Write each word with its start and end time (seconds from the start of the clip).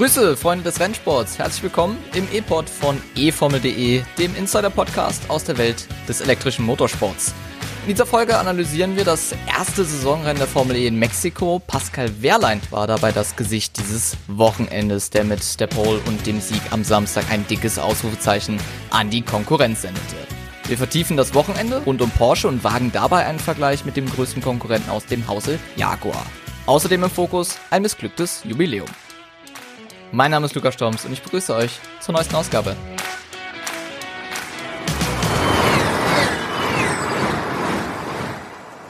Grüße, 0.00 0.34
Freunde 0.34 0.64
des 0.64 0.80
Rennsports. 0.80 1.38
Herzlich 1.38 1.62
willkommen 1.62 1.98
im 2.14 2.26
E-Pod 2.32 2.70
von 2.70 2.96
eFormel.de, 3.16 4.00
dem 4.16 4.34
Insider-Podcast 4.34 5.28
aus 5.28 5.44
der 5.44 5.58
Welt 5.58 5.86
des 6.08 6.22
elektrischen 6.22 6.64
Motorsports. 6.64 7.34
In 7.82 7.88
dieser 7.90 8.06
Folge 8.06 8.38
analysieren 8.38 8.96
wir 8.96 9.04
das 9.04 9.34
erste 9.46 9.84
Saisonrennen 9.84 10.38
der 10.38 10.46
Formel 10.46 10.76
E 10.76 10.86
in 10.86 10.98
Mexiko. 10.98 11.58
Pascal 11.58 12.10
Wehrlein 12.22 12.62
war 12.70 12.86
dabei 12.86 13.12
das 13.12 13.36
Gesicht 13.36 13.76
dieses 13.76 14.16
Wochenendes, 14.26 15.10
der 15.10 15.24
mit 15.24 15.60
der 15.60 15.66
Pole 15.66 16.00
und 16.06 16.26
dem 16.26 16.40
Sieg 16.40 16.62
am 16.70 16.82
Samstag 16.82 17.30
ein 17.30 17.46
dickes 17.46 17.78
Ausrufezeichen 17.78 18.58
an 18.88 19.10
die 19.10 19.20
Konkurrenz 19.20 19.82
sendete. 19.82 20.16
Wir 20.66 20.78
vertiefen 20.78 21.18
das 21.18 21.34
Wochenende 21.34 21.82
rund 21.84 22.00
um 22.00 22.08
Porsche 22.08 22.48
und 22.48 22.64
wagen 22.64 22.90
dabei 22.90 23.26
einen 23.26 23.38
Vergleich 23.38 23.84
mit 23.84 23.98
dem 23.98 24.10
größten 24.10 24.42
Konkurrenten 24.42 24.88
aus 24.88 25.04
dem 25.04 25.28
Hause 25.28 25.58
Jaguar. 25.76 26.24
Außerdem 26.64 27.04
im 27.04 27.10
Fokus 27.10 27.58
ein 27.68 27.82
missglücktes 27.82 28.40
Jubiläum. 28.44 28.88
Mein 30.12 30.32
Name 30.32 30.46
ist 30.46 30.56
Lukas 30.56 30.74
Storms 30.74 31.04
und 31.04 31.12
ich 31.12 31.22
begrüße 31.22 31.54
euch 31.54 31.78
zur 32.00 32.14
neuesten 32.14 32.34
Ausgabe. 32.34 32.74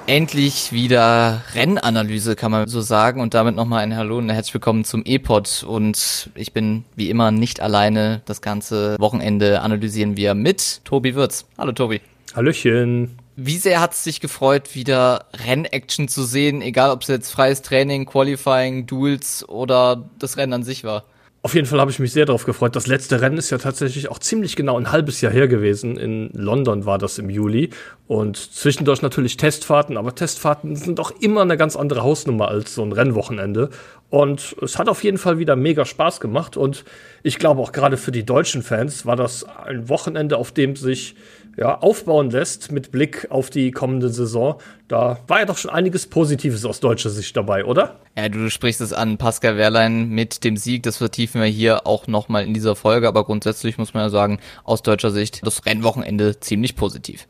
Endlich 0.07 0.73
wieder 0.73 1.43
Rennanalyse, 1.55 2.37
kann 2.37 2.51
man 2.51 2.69
so 2.69 2.81
sagen. 2.81 3.21
Und 3.21 3.35
damit 3.35 3.55
nochmal 3.55 3.83
ein 3.83 3.95
Hallo 3.97 4.17
und 4.17 4.31
herzlich 4.31 4.55
willkommen 4.55 4.85
zum 4.85 5.03
E-Pod. 5.05 5.63
Und 5.69 6.31
ich 6.35 6.55
bin 6.55 6.85
wie 6.97 7.11
immer 7.11 7.31
nicht 7.31 7.61
alleine. 7.61 8.23
Das 8.25 8.41
ganze 8.41 8.99
Wochenende 8.99 9.61
analysieren 9.61 10.17
wir 10.17 10.35
mit 10.35 10.85
Tobi 10.87 11.15
Würz. 11.15 11.47
Hallo 11.59 11.73
Tobi. 11.73 12.01
Hallöchen. 12.35 13.19
Wie 13.43 13.57
sehr 13.57 13.81
hat 13.81 13.95
es 13.95 14.03
dich 14.03 14.21
gefreut, 14.21 14.75
wieder 14.75 15.25
Rennaction 15.33 16.09
zu 16.09 16.25
sehen, 16.25 16.61
egal 16.61 16.91
ob 16.91 17.01
es 17.01 17.09
jetzt 17.09 17.31
freies 17.31 17.63
Training, 17.63 18.05
Qualifying, 18.05 18.85
Duels 18.85 19.49
oder 19.49 20.11
das 20.19 20.37
Rennen 20.37 20.53
an 20.53 20.63
sich 20.63 20.85
war? 20.85 21.05
Auf 21.41 21.55
jeden 21.55 21.67
Fall 21.67 21.81
habe 21.81 21.91
ich 21.91 21.99
mich 21.99 22.13
sehr 22.13 22.27
darauf 22.27 22.45
gefreut. 22.45 22.77
Das 22.77 22.87
letzte 22.87 23.23
Rennen 23.23 23.39
ist 23.39 23.49
ja 23.49 23.57
tatsächlich 23.57 24.11
auch 24.11 24.19
ziemlich 24.19 24.57
genau 24.57 24.79
ein 24.79 24.93
halbes 24.93 25.23
Jahr 25.23 25.33
her 25.33 25.49
gewesen. 25.49 25.97
In 25.97 26.29
London 26.35 26.85
war 26.85 26.99
das 26.99 27.17
im 27.17 27.31
Juli. 27.31 27.71
Und 28.11 28.37
zwischendurch 28.37 29.03
natürlich 29.03 29.37
Testfahrten, 29.37 29.97
aber 29.97 30.17
Testfahrten 30.17 30.75
sind 30.75 30.99
auch 30.99 31.13
immer 31.21 31.43
eine 31.43 31.57
ganz 31.57 31.77
andere 31.77 32.03
Hausnummer 32.03 32.49
als 32.49 32.75
so 32.75 32.83
ein 32.83 32.91
Rennwochenende. 32.91 33.71
Und 34.09 34.57
es 34.61 34.81
hat 34.81 34.89
auf 34.89 35.05
jeden 35.05 35.17
Fall 35.17 35.39
wieder 35.39 35.55
mega 35.55 35.85
Spaß 35.85 36.19
gemacht. 36.19 36.57
Und 36.57 36.85
ich 37.23 37.39
glaube 37.39 37.61
auch 37.61 37.71
gerade 37.71 37.97
für 37.97 38.11
die 38.11 38.27
deutschen 38.27 38.65
Fans 38.65 39.07
war 39.07 39.15
das 39.15 39.45
ein 39.45 39.89
Wochenende, 39.89 40.39
auf 40.39 40.51
dem 40.51 40.75
sich 40.75 41.15
ja, 41.57 41.79
aufbauen 41.79 42.31
lässt 42.31 42.73
mit 42.73 42.91
Blick 42.91 43.29
auf 43.31 43.49
die 43.49 43.71
kommende 43.71 44.09
Saison. 44.09 44.61
Da 44.89 45.21
war 45.29 45.39
ja 45.39 45.47
doch 45.47 45.59
schon 45.59 45.71
einiges 45.71 46.09
Positives 46.09 46.65
aus 46.65 46.81
deutscher 46.81 47.11
Sicht 47.11 47.37
dabei, 47.37 47.65
oder? 47.65 48.01
Ja, 48.19 48.29
du 48.29 48.51
sprichst 48.51 48.81
es 48.81 48.93
an, 48.93 49.19
Pascal 49.19 49.57
Wehrlein 49.57 50.09
mit 50.09 50.43
dem 50.43 50.57
Sieg, 50.57 50.83
das 50.83 50.97
vertiefen 50.97 51.41
wir 51.41 51.47
hier 51.47 51.87
auch 51.87 52.09
nochmal 52.09 52.45
in 52.45 52.55
dieser 52.55 52.75
Folge, 52.75 53.07
aber 53.07 53.23
grundsätzlich 53.23 53.79
muss 53.79 53.95
man 53.95 54.03
ja 54.03 54.11
sagen, 54.11 54.41
aus 54.65 54.83
deutscher 54.83 55.13
Sicht 55.13 55.47
das 55.47 55.65
Rennwochenende 55.65 56.41
ziemlich 56.41 56.75
positiv. 56.75 57.29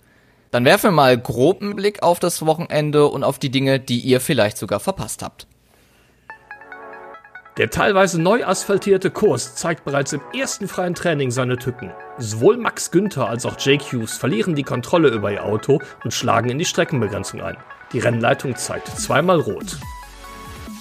Dann 0.51 0.65
werfen 0.65 0.89
wir 0.89 0.93
mal 0.93 1.17
groben 1.17 1.77
Blick 1.77 2.03
auf 2.03 2.19
das 2.19 2.45
Wochenende 2.45 3.06
und 3.06 3.23
auf 3.23 3.39
die 3.39 3.51
Dinge, 3.51 3.79
die 3.79 4.01
ihr 4.01 4.20
vielleicht 4.20 4.59
sogar 4.59 4.81
verpasst 4.81 5.23
habt. 5.23 5.47
Der 7.56 7.70
teilweise 7.70 8.20
neu 8.20 8.45
asphaltierte 8.45 9.11
Kurs 9.11 9.55
zeigt 9.55 9.84
bereits 9.84 10.12
im 10.12 10.21
ersten 10.34 10.67
freien 10.67 10.95
Training 10.95 11.31
seine 11.31 11.56
Tücken. 11.56 11.93
Sowohl 12.17 12.56
Max 12.56 12.91
Günther 12.91 13.28
als 13.28 13.45
auch 13.45 13.56
Jake 13.59 13.84
Hughes 13.84 14.17
verlieren 14.17 14.55
die 14.55 14.62
Kontrolle 14.62 15.09
über 15.09 15.31
ihr 15.31 15.45
Auto 15.45 15.81
und 16.03 16.15
schlagen 16.15 16.48
in 16.48 16.59
die 16.59 16.65
Streckenbegrenzung 16.65 17.43
ein. 17.43 17.56
Die 17.93 17.98
Rennleitung 17.98 18.56
zeigt 18.56 18.89
zweimal 18.89 19.41
rot. 19.41 19.78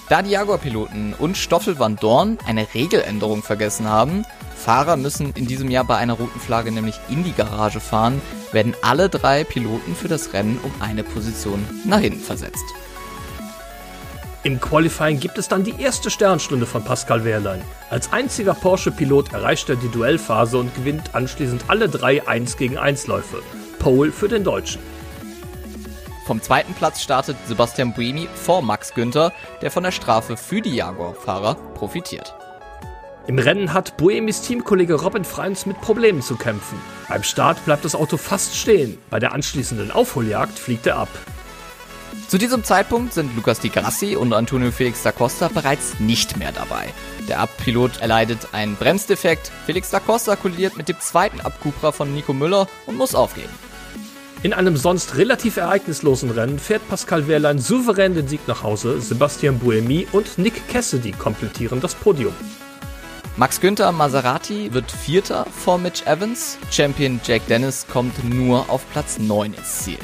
Da 0.08 0.22
die 0.22 0.30
Jaguar-Piloten 0.30 1.14
und 1.18 1.36
Stoffel 1.36 1.78
van 1.78 1.96
Dorn 1.96 2.38
eine 2.46 2.66
Regeländerung 2.74 3.42
vergessen 3.42 3.88
haben, 3.88 4.24
Fahrer 4.56 4.96
müssen 4.96 5.32
in 5.34 5.46
diesem 5.46 5.70
Jahr 5.70 5.84
bei 5.84 5.96
einer 5.96 6.14
roten 6.14 6.40
Flagge 6.40 6.72
nämlich 6.72 6.98
in 7.08 7.24
die 7.24 7.32
Garage 7.32 7.80
fahren, 7.80 8.20
werden 8.52 8.74
alle 8.82 9.08
drei 9.08 9.44
Piloten 9.44 9.94
für 9.94 10.08
das 10.08 10.32
Rennen 10.32 10.58
um 10.62 10.72
eine 10.80 11.04
Position 11.04 11.64
nach 11.84 12.00
hinten 12.00 12.20
versetzt. 12.20 12.64
Im 14.42 14.58
Qualifying 14.58 15.20
gibt 15.20 15.36
es 15.36 15.48
dann 15.48 15.64
die 15.64 15.78
erste 15.78 16.10
Sternstunde 16.10 16.64
von 16.64 16.82
Pascal 16.82 17.24
Wehrlein. 17.24 17.60
Als 17.90 18.10
einziger 18.10 18.54
Porsche-Pilot 18.54 19.34
erreicht 19.34 19.68
er 19.68 19.76
die 19.76 19.90
Duellphase 19.90 20.56
und 20.56 20.74
gewinnt 20.74 21.14
anschließend 21.14 21.64
alle 21.68 21.90
drei 21.90 22.26
1 22.26 22.56
gegen 22.56 22.78
1 22.78 23.06
Läufe. 23.06 23.42
Pole 23.78 24.10
für 24.10 24.28
den 24.28 24.42
Deutschen. 24.42 24.80
Vom 26.26 26.40
zweiten 26.40 26.72
Platz 26.72 27.02
startet 27.02 27.36
Sebastian 27.48 27.92
Buemi 27.92 28.28
vor 28.34 28.62
Max 28.62 28.94
Günther, 28.94 29.32
der 29.60 29.70
von 29.70 29.82
der 29.82 29.90
Strafe 29.90 30.38
für 30.38 30.62
die 30.62 30.74
Jaguar-Fahrer 30.74 31.56
profitiert. 31.74 32.34
Im 33.26 33.38
Rennen 33.38 33.72
hat 33.72 33.96
Buemis 33.96 34.40
Teamkollege 34.40 34.94
Robin 34.94 35.24
Freins 35.24 35.66
mit 35.66 35.80
Problemen 35.80 36.22
zu 36.22 36.36
kämpfen. 36.36 36.78
Beim 37.08 37.22
Start 37.22 37.64
bleibt 37.64 37.84
das 37.84 37.94
Auto 37.94 38.16
fast 38.16 38.56
stehen, 38.56 38.98
bei 39.10 39.18
der 39.18 39.32
anschließenden 39.32 39.90
Aufholjagd 39.90 40.58
fliegt 40.58 40.86
er 40.86 40.96
ab. 40.96 41.08
Zu 42.28 42.38
diesem 42.38 42.64
Zeitpunkt 42.64 43.12
sind 43.12 43.34
Lucas 43.36 43.60
Di 43.60 43.68
Grassi 43.68 44.16
und 44.16 44.32
Antonio 44.32 44.70
Felix 44.70 45.02
da 45.02 45.12
Costa 45.12 45.48
bereits 45.48 46.00
nicht 46.00 46.38
mehr 46.38 46.52
dabei. 46.52 46.88
Der 47.28 47.40
Abpilot 47.40 48.00
erleidet 48.00 48.48
einen 48.52 48.76
Bremsdefekt, 48.76 49.52
Felix 49.66 49.90
da 49.90 50.00
Costa 50.00 50.36
kollidiert 50.36 50.76
mit 50.76 50.88
dem 50.88 50.98
zweiten 50.98 51.40
Abkuprer 51.40 51.92
von 51.92 52.14
Nico 52.14 52.32
Müller 52.32 52.68
und 52.86 52.96
muss 52.96 53.14
aufgeben. 53.14 53.52
In 54.42 54.54
einem 54.54 54.76
sonst 54.76 55.16
relativ 55.16 55.58
ereignislosen 55.58 56.30
Rennen 56.30 56.58
fährt 56.58 56.88
Pascal 56.88 57.28
Wehrlein 57.28 57.58
souverän 57.58 58.14
den 58.14 58.26
Sieg 58.26 58.48
nach 58.48 58.62
Hause, 58.62 59.00
Sebastian 59.00 59.58
Buemi 59.58 60.06
und 60.12 60.38
Nick 60.38 60.68
Cassidy 60.68 61.12
komplettieren 61.12 61.80
das 61.80 61.94
Podium. 61.94 62.32
Max 63.40 63.58
Günther 63.58 63.90
Maserati 63.90 64.74
wird 64.74 64.92
Vierter 64.92 65.46
vor 65.46 65.78
Mitch 65.78 66.04
Evans, 66.04 66.58
Champion 66.70 67.18
Jack 67.24 67.46
Dennis 67.46 67.86
kommt 67.90 68.22
nur 68.22 68.68
auf 68.68 68.84
Platz 68.92 69.18
9 69.18 69.54
ins 69.54 69.78
Ziel. 69.78 69.96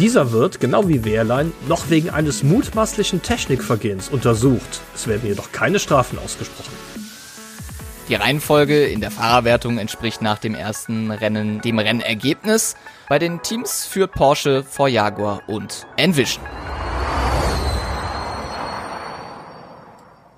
Dieser 0.00 0.32
wird, 0.32 0.58
genau 0.58 0.88
wie 0.88 1.04
Wehrlein, 1.04 1.52
noch 1.68 1.88
wegen 1.88 2.10
eines 2.10 2.42
mutmaßlichen 2.42 3.22
Technikvergehens 3.22 4.08
untersucht. 4.08 4.80
Es 4.92 5.06
werden 5.06 5.24
jedoch 5.24 5.52
keine 5.52 5.78
Strafen 5.78 6.18
ausgesprochen. 6.18 6.72
Die 8.08 8.16
Reihenfolge 8.16 8.86
in 8.86 9.00
der 9.00 9.12
Fahrerwertung 9.12 9.78
entspricht 9.78 10.20
nach 10.20 10.38
dem 10.38 10.56
ersten 10.56 11.12
Rennen 11.12 11.60
dem 11.60 11.78
Rennergebnis. 11.78 12.74
Bei 13.08 13.20
den 13.20 13.40
Teams 13.42 13.86
führt 13.86 14.10
Porsche 14.10 14.64
vor 14.64 14.88
Jaguar 14.88 15.42
und 15.46 15.86
Envision. 15.96 16.42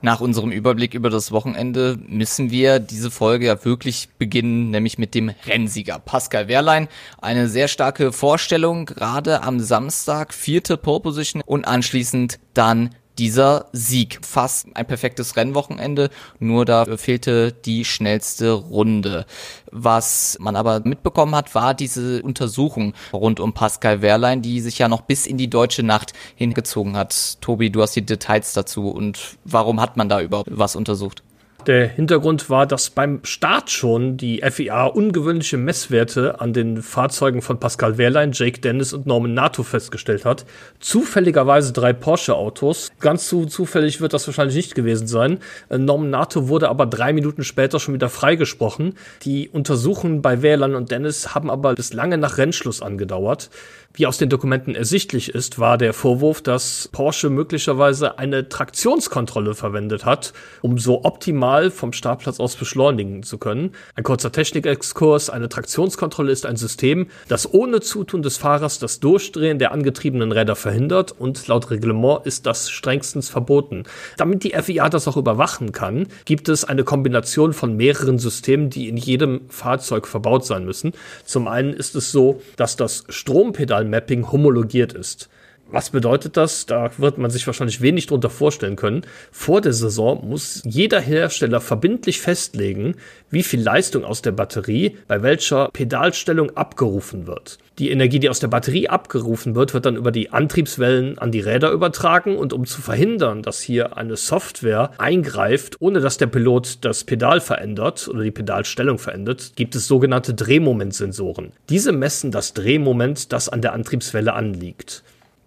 Nach 0.06 0.21
unserem 0.21 0.53
Überblick 0.53 0.94
über 0.94 1.11
das 1.11 1.33
Wochenende 1.33 1.99
müssen 2.06 2.53
wir 2.53 2.78
diese 2.78 3.11
Folge 3.11 3.47
ja 3.47 3.65
wirklich 3.65 4.09
beginnen, 4.21 4.71
nämlich 4.71 4.99
mit 4.99 5.17
dem 5.17 5.33
Rennsieger 5.47 5.99
Pascal 5.99 6.47
Wehrlein. 6.47 6.87
Eine 7.21 7.49
sehr 7.49 7.67
starke 7.67 8.12
Vorstellung, 8.12 8.87
gerade 8.87 9.43
am 9.43 9.59
Samstag, 9.59 10.33
vierte 10.33 10.77
Pole 10.77 11.00
Position 11.00 11.43
und 11.44 11.65
anschließend 11.65 12.39
dann 12.55 12.91
dieser 13.19 13.66
Sieg. 13.72 14.19
Fast 14.22 14.69
ein 14.75 14.87
perfektes 14.87 15.37
Rennwochenende, 15.37 16.10
nur 16.38 16.65
da 16.65 16.97
fehlte 16.97 17.53
die 17.53 17.84
schnellste 17.84 18.53
Runde. 18.53 19.27
Was 19.71 20.38
man 20.41 20.56
aber 20.56 20.81
mitbekommen 20.84 21.34
hat, 21.34 21.55
war 21.55 21.75
diese 21.75 22.22
Untersuchung 22.22 22.94
rund 23.12 23.41
um 23.41 23.53
Pascal 23.53 24.03
Wehrlein, 24.03 24.43
die 24.43 24.60
sich 24.60 24.78
ja 24.78 24.88
noch 24.88 25.03
bis 25.03 25.26
in 25.26 25.38
die 25.38 25.50
deutsche 25.50 25.82
Nacht 25.82 26.12
hingezogen 26.34 26.97
hat. 26.97 27.38
Tobi, 27.41 27.71
du 27.71 27.82
hast 27.82 27.97
die 27.97 28.05
Details 28.05 28.53
dazu 28.53 28.88
und 28.88 29.37
warum 29.44 29.81
hat 29.81 29.97
man 29.97 30.09
da 30.09 30.21
überhaupt 30.21 30.49
was 30.53 30.76
untersucht? 30.76 31.22
Der 31.66 31.88
Hintergrund 31.88 32.49
war, 32.49 32.65
dass 32.65 32.91
beim 32.91 33.19
Start 33.25 33.71
schon 33.71 34.16
die 34.16 34.41
FIA 34.49 34.87
ungewöhnliche 34.87 35.56
Messwerte 35.56 36.41
an 36.41 36.53
den 36.53 36.81
Fahrzeugen 36.81 37.43
von 37.43 37.59
Pascal 37.59 37.99
Wehrlein, 37.99 38.31
Jake 38.32 38.60
Dennis 38.60 38.93
und 38.93 39.06
Norman 39.06 39.34
Nato 39.34 39.65
festgestellt 39.65 40.25
hat. 40.25 40.47
Zufälligerweise 40.78 41.72
drei 41.72 41.93
Porsche-Autos. 41.93 42.93
Ganz 43.00 43.26
zu 43.26 43.46
zufällig 43.46 44.00
wird 44.00 44.12
das 44.12 44.29
wahrscheinlich 44.29 44.55
nicht 44.55 44.76
gewesen 44.76 45.08
sein. 45.08 45.40
Äh, 45.69 45.79
Norman 45.79 46.11
Nato 46.11 46.46
wurde 46.46 46.69
aber 46.69 46.87
drei 46.87 47.12
Minuten 47.12 47.43
später 47.43 47.81
schon 47.81 47.94
wieder 47.94 48.11
freigesprochen. 48.11 48.94
Die 49.23 49.49
Untersuchungen 49.49 50.23
bei 50.23 50.43
Wehrlein 50.43 50.76
und 50.76 50.93
Dennis 50.93 51.35
haben 51.35 51.50
aber 51.50 51.75
bis 51.75 51.93
lange 51.93 52.17
nach 52.17 52.38
Rennschluss 52.38 52.81
angedauert. 52.81 53.50
Wie 53.98 54.06
aus 54.06 54.19
den 54.19 54.28
Dokumenten 54.28 54.75
ersichtlich 54.75 55.31
ist, 55.34 55.58
war 55.58 55.78
der 55.78 55.94
Vorwurf, 55.94 56.43
dass 56.43 56.90
Porsche 56.93 57.31
möglicherweise 57.31 58.19
eine 58.19 58.46
Traktionskontrolle 58.46 59.54
verwendet 59.54 60.04
hat, 60.04 60.34
um 60.60 60.76
so 60.76 61.04
optimal 61.04 61.70
vom 61.70 61.94
Startplatz 61.94 62.38
aus 62.38 62.56
beschleunigen 62.56 63.22
zu 63.22 63.38
können. 63.38 63.72
Ein 63.94 64.04
kurzer 64.04 64.31
Technikexkurs. 64.32 65.31
Eine 65.31 65.48
Traktionskontrolle 65.48 66.31
ist 66.31 66.44
ein 66.44 66.56
System, 66.56 67.06
das 67.28 67.50
ohne 67.50 67.81
Zutun 67.81 68.20
des 68.20 68.37
Fahrers 68.37 68.78
das 68.78 69.00
Durchdrehen 69.00 69.58
der 69.58 69.72
angetriebenen 69.72 70.31
Räder 70.31 70.56
verhindert 70.56 71.12
und 71.19 71.46
laut 71.46 71.70
Reglement 71.70 72.26
ist 72.26 72.44
das 72.44 72.69
strengstens 72.69 73.31
verboten. 73.31 73.84
Damit 74.19 74.44
die 74.44 74.50
FIA 74.50 74.90
das 74.90 75.08
auch 75.08 75.16
überwachen 75.16 75.72
kann, 75.72 76.08
gibt 76.26 76.50
es 76.50 76.64
eine 76.64 76.84
Kombination 76.84 77.54
von 77.54 77.78
mehreren 77.78 78.19
Systemen, 78.19 78.69
die 78.69 78.90
in 78.90 78.99
jedem 78.99 79.49
Fahrzeug 79.49 80.06
verbaut 80.06 80.44
sein 80.44 80.66
müssen. 80.66 80.92
Zum 81.25 81.49
einen 81.49 81.72
ist 81.72 81.96
es 81.96 82.12
so, 82.12 82.42
dass 82.56 82.76
das 82.76 83.06
Strompedal 83.08 83.86
Mapping 83.91 84.31
homologiert 84.31 84.93
ist. 84.93 85.29
Was 85.68 85.90
bedeutet 85.90 86.36
das? 86.36 86.66
Da 86.66 86.90
wird 86.96 87.18
man 87.18 87.30
sich 87.30 87.44
wahrscheinlich 87.46 87.80
wenig 87.80 88.06
drunter 88.06 88.30
vorstellen 88.30 88.76
können. 88.76 89.02
Vor 89.32 89.60
der 89.60 89.72
Saison 89.72 90.26
muss 90.26 90.62
jeder 90.64 91.00
Hersteller 91.00 91.60
verbindlich 91.60 92.20
festlegen, 92.20 92.94
wie 93.30 93.42
viel 93.42 93.60
Leistung 93.60 94.04
aus 94.04 94.22
der 94.22 94.30
Batterie 94.30 94.96
bei 95.08 95.22
welcher 95.22 95.70
Pedalstellung 95.72 96.56
abgerufen 96.56 97.26
wird. 97.26 97.58
Die 97.80 97.90
Energie, 97.90 98.20
die 98.20 98.30
aus 98.30 98.38
der 98.38 98.48
Batterie 98.48 98.88
abgerufen 98.88 99.56
wird, 99.56 99.74
wird 99.74 99.84
dann 99.84 99.96
über 99.96 100.12
die 100.12 100.30
Antriebswellen 100.30 101.18
an 101.18 101.32
die 101.32 101.40
Räder 101.40 101.72
übertragen 101.72 102.38
und 102.38 102.52
um 102.52 102.64
zu 102.64 102.80
verhindern, 102.80 103.42
dass 103.42 103.60
hier 103.60 103.96
eine 103.96 104.16
Software 104.16 104.92
eingreift, 104.98 105.76
ohne 105.80 106.00
dass 106.00 106.16
der 106.16 106.28
Pilot 106.28 106.78
das 106.84 107.04
Pedal 107.04 107.40
verändert 107.40 108.08
oder 108.08 108.22
die 108.22 108.30
Pedalstellung 108.30 108.98
verändert, 108.98 109.52
gibt 109.56 109.74
es 109.74 109.88
sogenannte 109.88 110.32
Drehmomentsensoren. 110.32 111.52
Diese 111.68 111.92
messen 111.92 112.30
das 112.30 112.54
Drehmoment, 112.54 113.32
das 113.32 113.48
an 113.48 113.60
der 113.60 113.72
Antriebswelle 113.72 114.32
anliegt. 114.32 115.02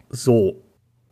So. 0.10 0.62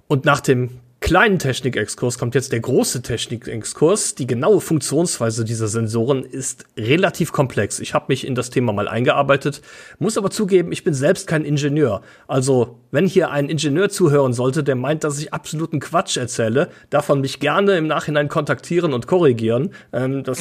Und 0.08 0.26
nach 0.26 0.40
dem 0.40 0.80
kleinen 1.00 1.40
Technikexkurs 1.40 2.18
kommt 2.18 2.36
jetzt 2.36 2.52
der 2.52 2.60
große 2.60 3.02
Technikexkurs. 3.02 4.16
Die 4.16 4.28
genaue 4.28 4.62
Funktionsweise 4.62 5.46
dieser 5.46 5.68
Sensoren 5.68 6.24
ist 6.24 6.66
relativ 6.76 7.32
komplex. 7.32 7.80
Ich 7.80 7.94
habe 7.94 8.06
mich 8.10 8.26
in 8.26 8.36
das 8.36 8.50
Thema 8.50 8.74
mal 8.74 8.88
eingearbeitet, 8.88 9.62
muss 10.00 10.18
aber 10.18 10.32
zugeben, 10.32 10.72
ich 10.72 10.84
bin 10.84 10.94
selbst 10.94 11.28
kein 11.28 11.46
Ingenieur. 11.46 12.02
Also, 12.28 12.80
wenn 12.92 13.06
hier 13.06 13.32
ein 13.32 13.50
Ingenieur 13.50 13.90
zuhören 13.90 14.34
sollte, 14.34 14.64
der 14.64 14.76
meint, 14.76 15.04
dass 15.04 15.20
ich 15.20 15.34
absoluten 15.34 15.80
Quatsch 15.80 16.18
erzähle, 16.18 16.70
man 17.08 17.22
mich 17.22 17.40
gerne 17.40 17.78
im 17.78 17.88
Nachhinein 17.88 18.28
kontaktieren 18.28 18.94
und 18.94 19.08
korrigieren. 19.08 19.72
Ähm, 19.92 20.24
das 20.24 20.40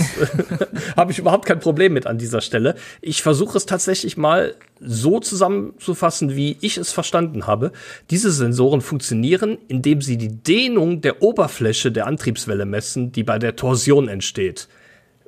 habe 0.96 1.12
ich 1.12 1.18
überhaupt 1.18 1.46
kein 1.46 1.60
Problem 1.60 1.92
mit 1.92 2.06
an 2.06 2.18
dieser 2.18 2.40
Stelle. 2.40 2.76
Ich 3.00 3.22
versuche 3.22 3.56
es 3.56 3.66
tatsächlich 3.66 4.16
mal 4.16 4.54
so 4.80 5.20
zusammenzufassen, 5.20 6.36
wie 6.36 6.56
ich 6.60 6.76
es 6.76 6.92
verstanden 6.92 7.46
habe. 7.46 7.72
Diese 8.10 8.30
Sensoren 8.30 8.80
funktionieren, 8.80 9.58
indem 9.68 10.02
sie 10.02 10.16
die 10.16 10.28
Dehnung 10.42 11.00
der 11.00 11.22
Oberfläche 11.22 11.90
der 11.90 12.06
Antriebswelle 12.06 12.66
messen, 12.66 13.12
die 13.12 13.24
bei 13.24 13.38
der 13.38 13.56
Torsion 13.56 14.08
entsteht. 14.08 14.68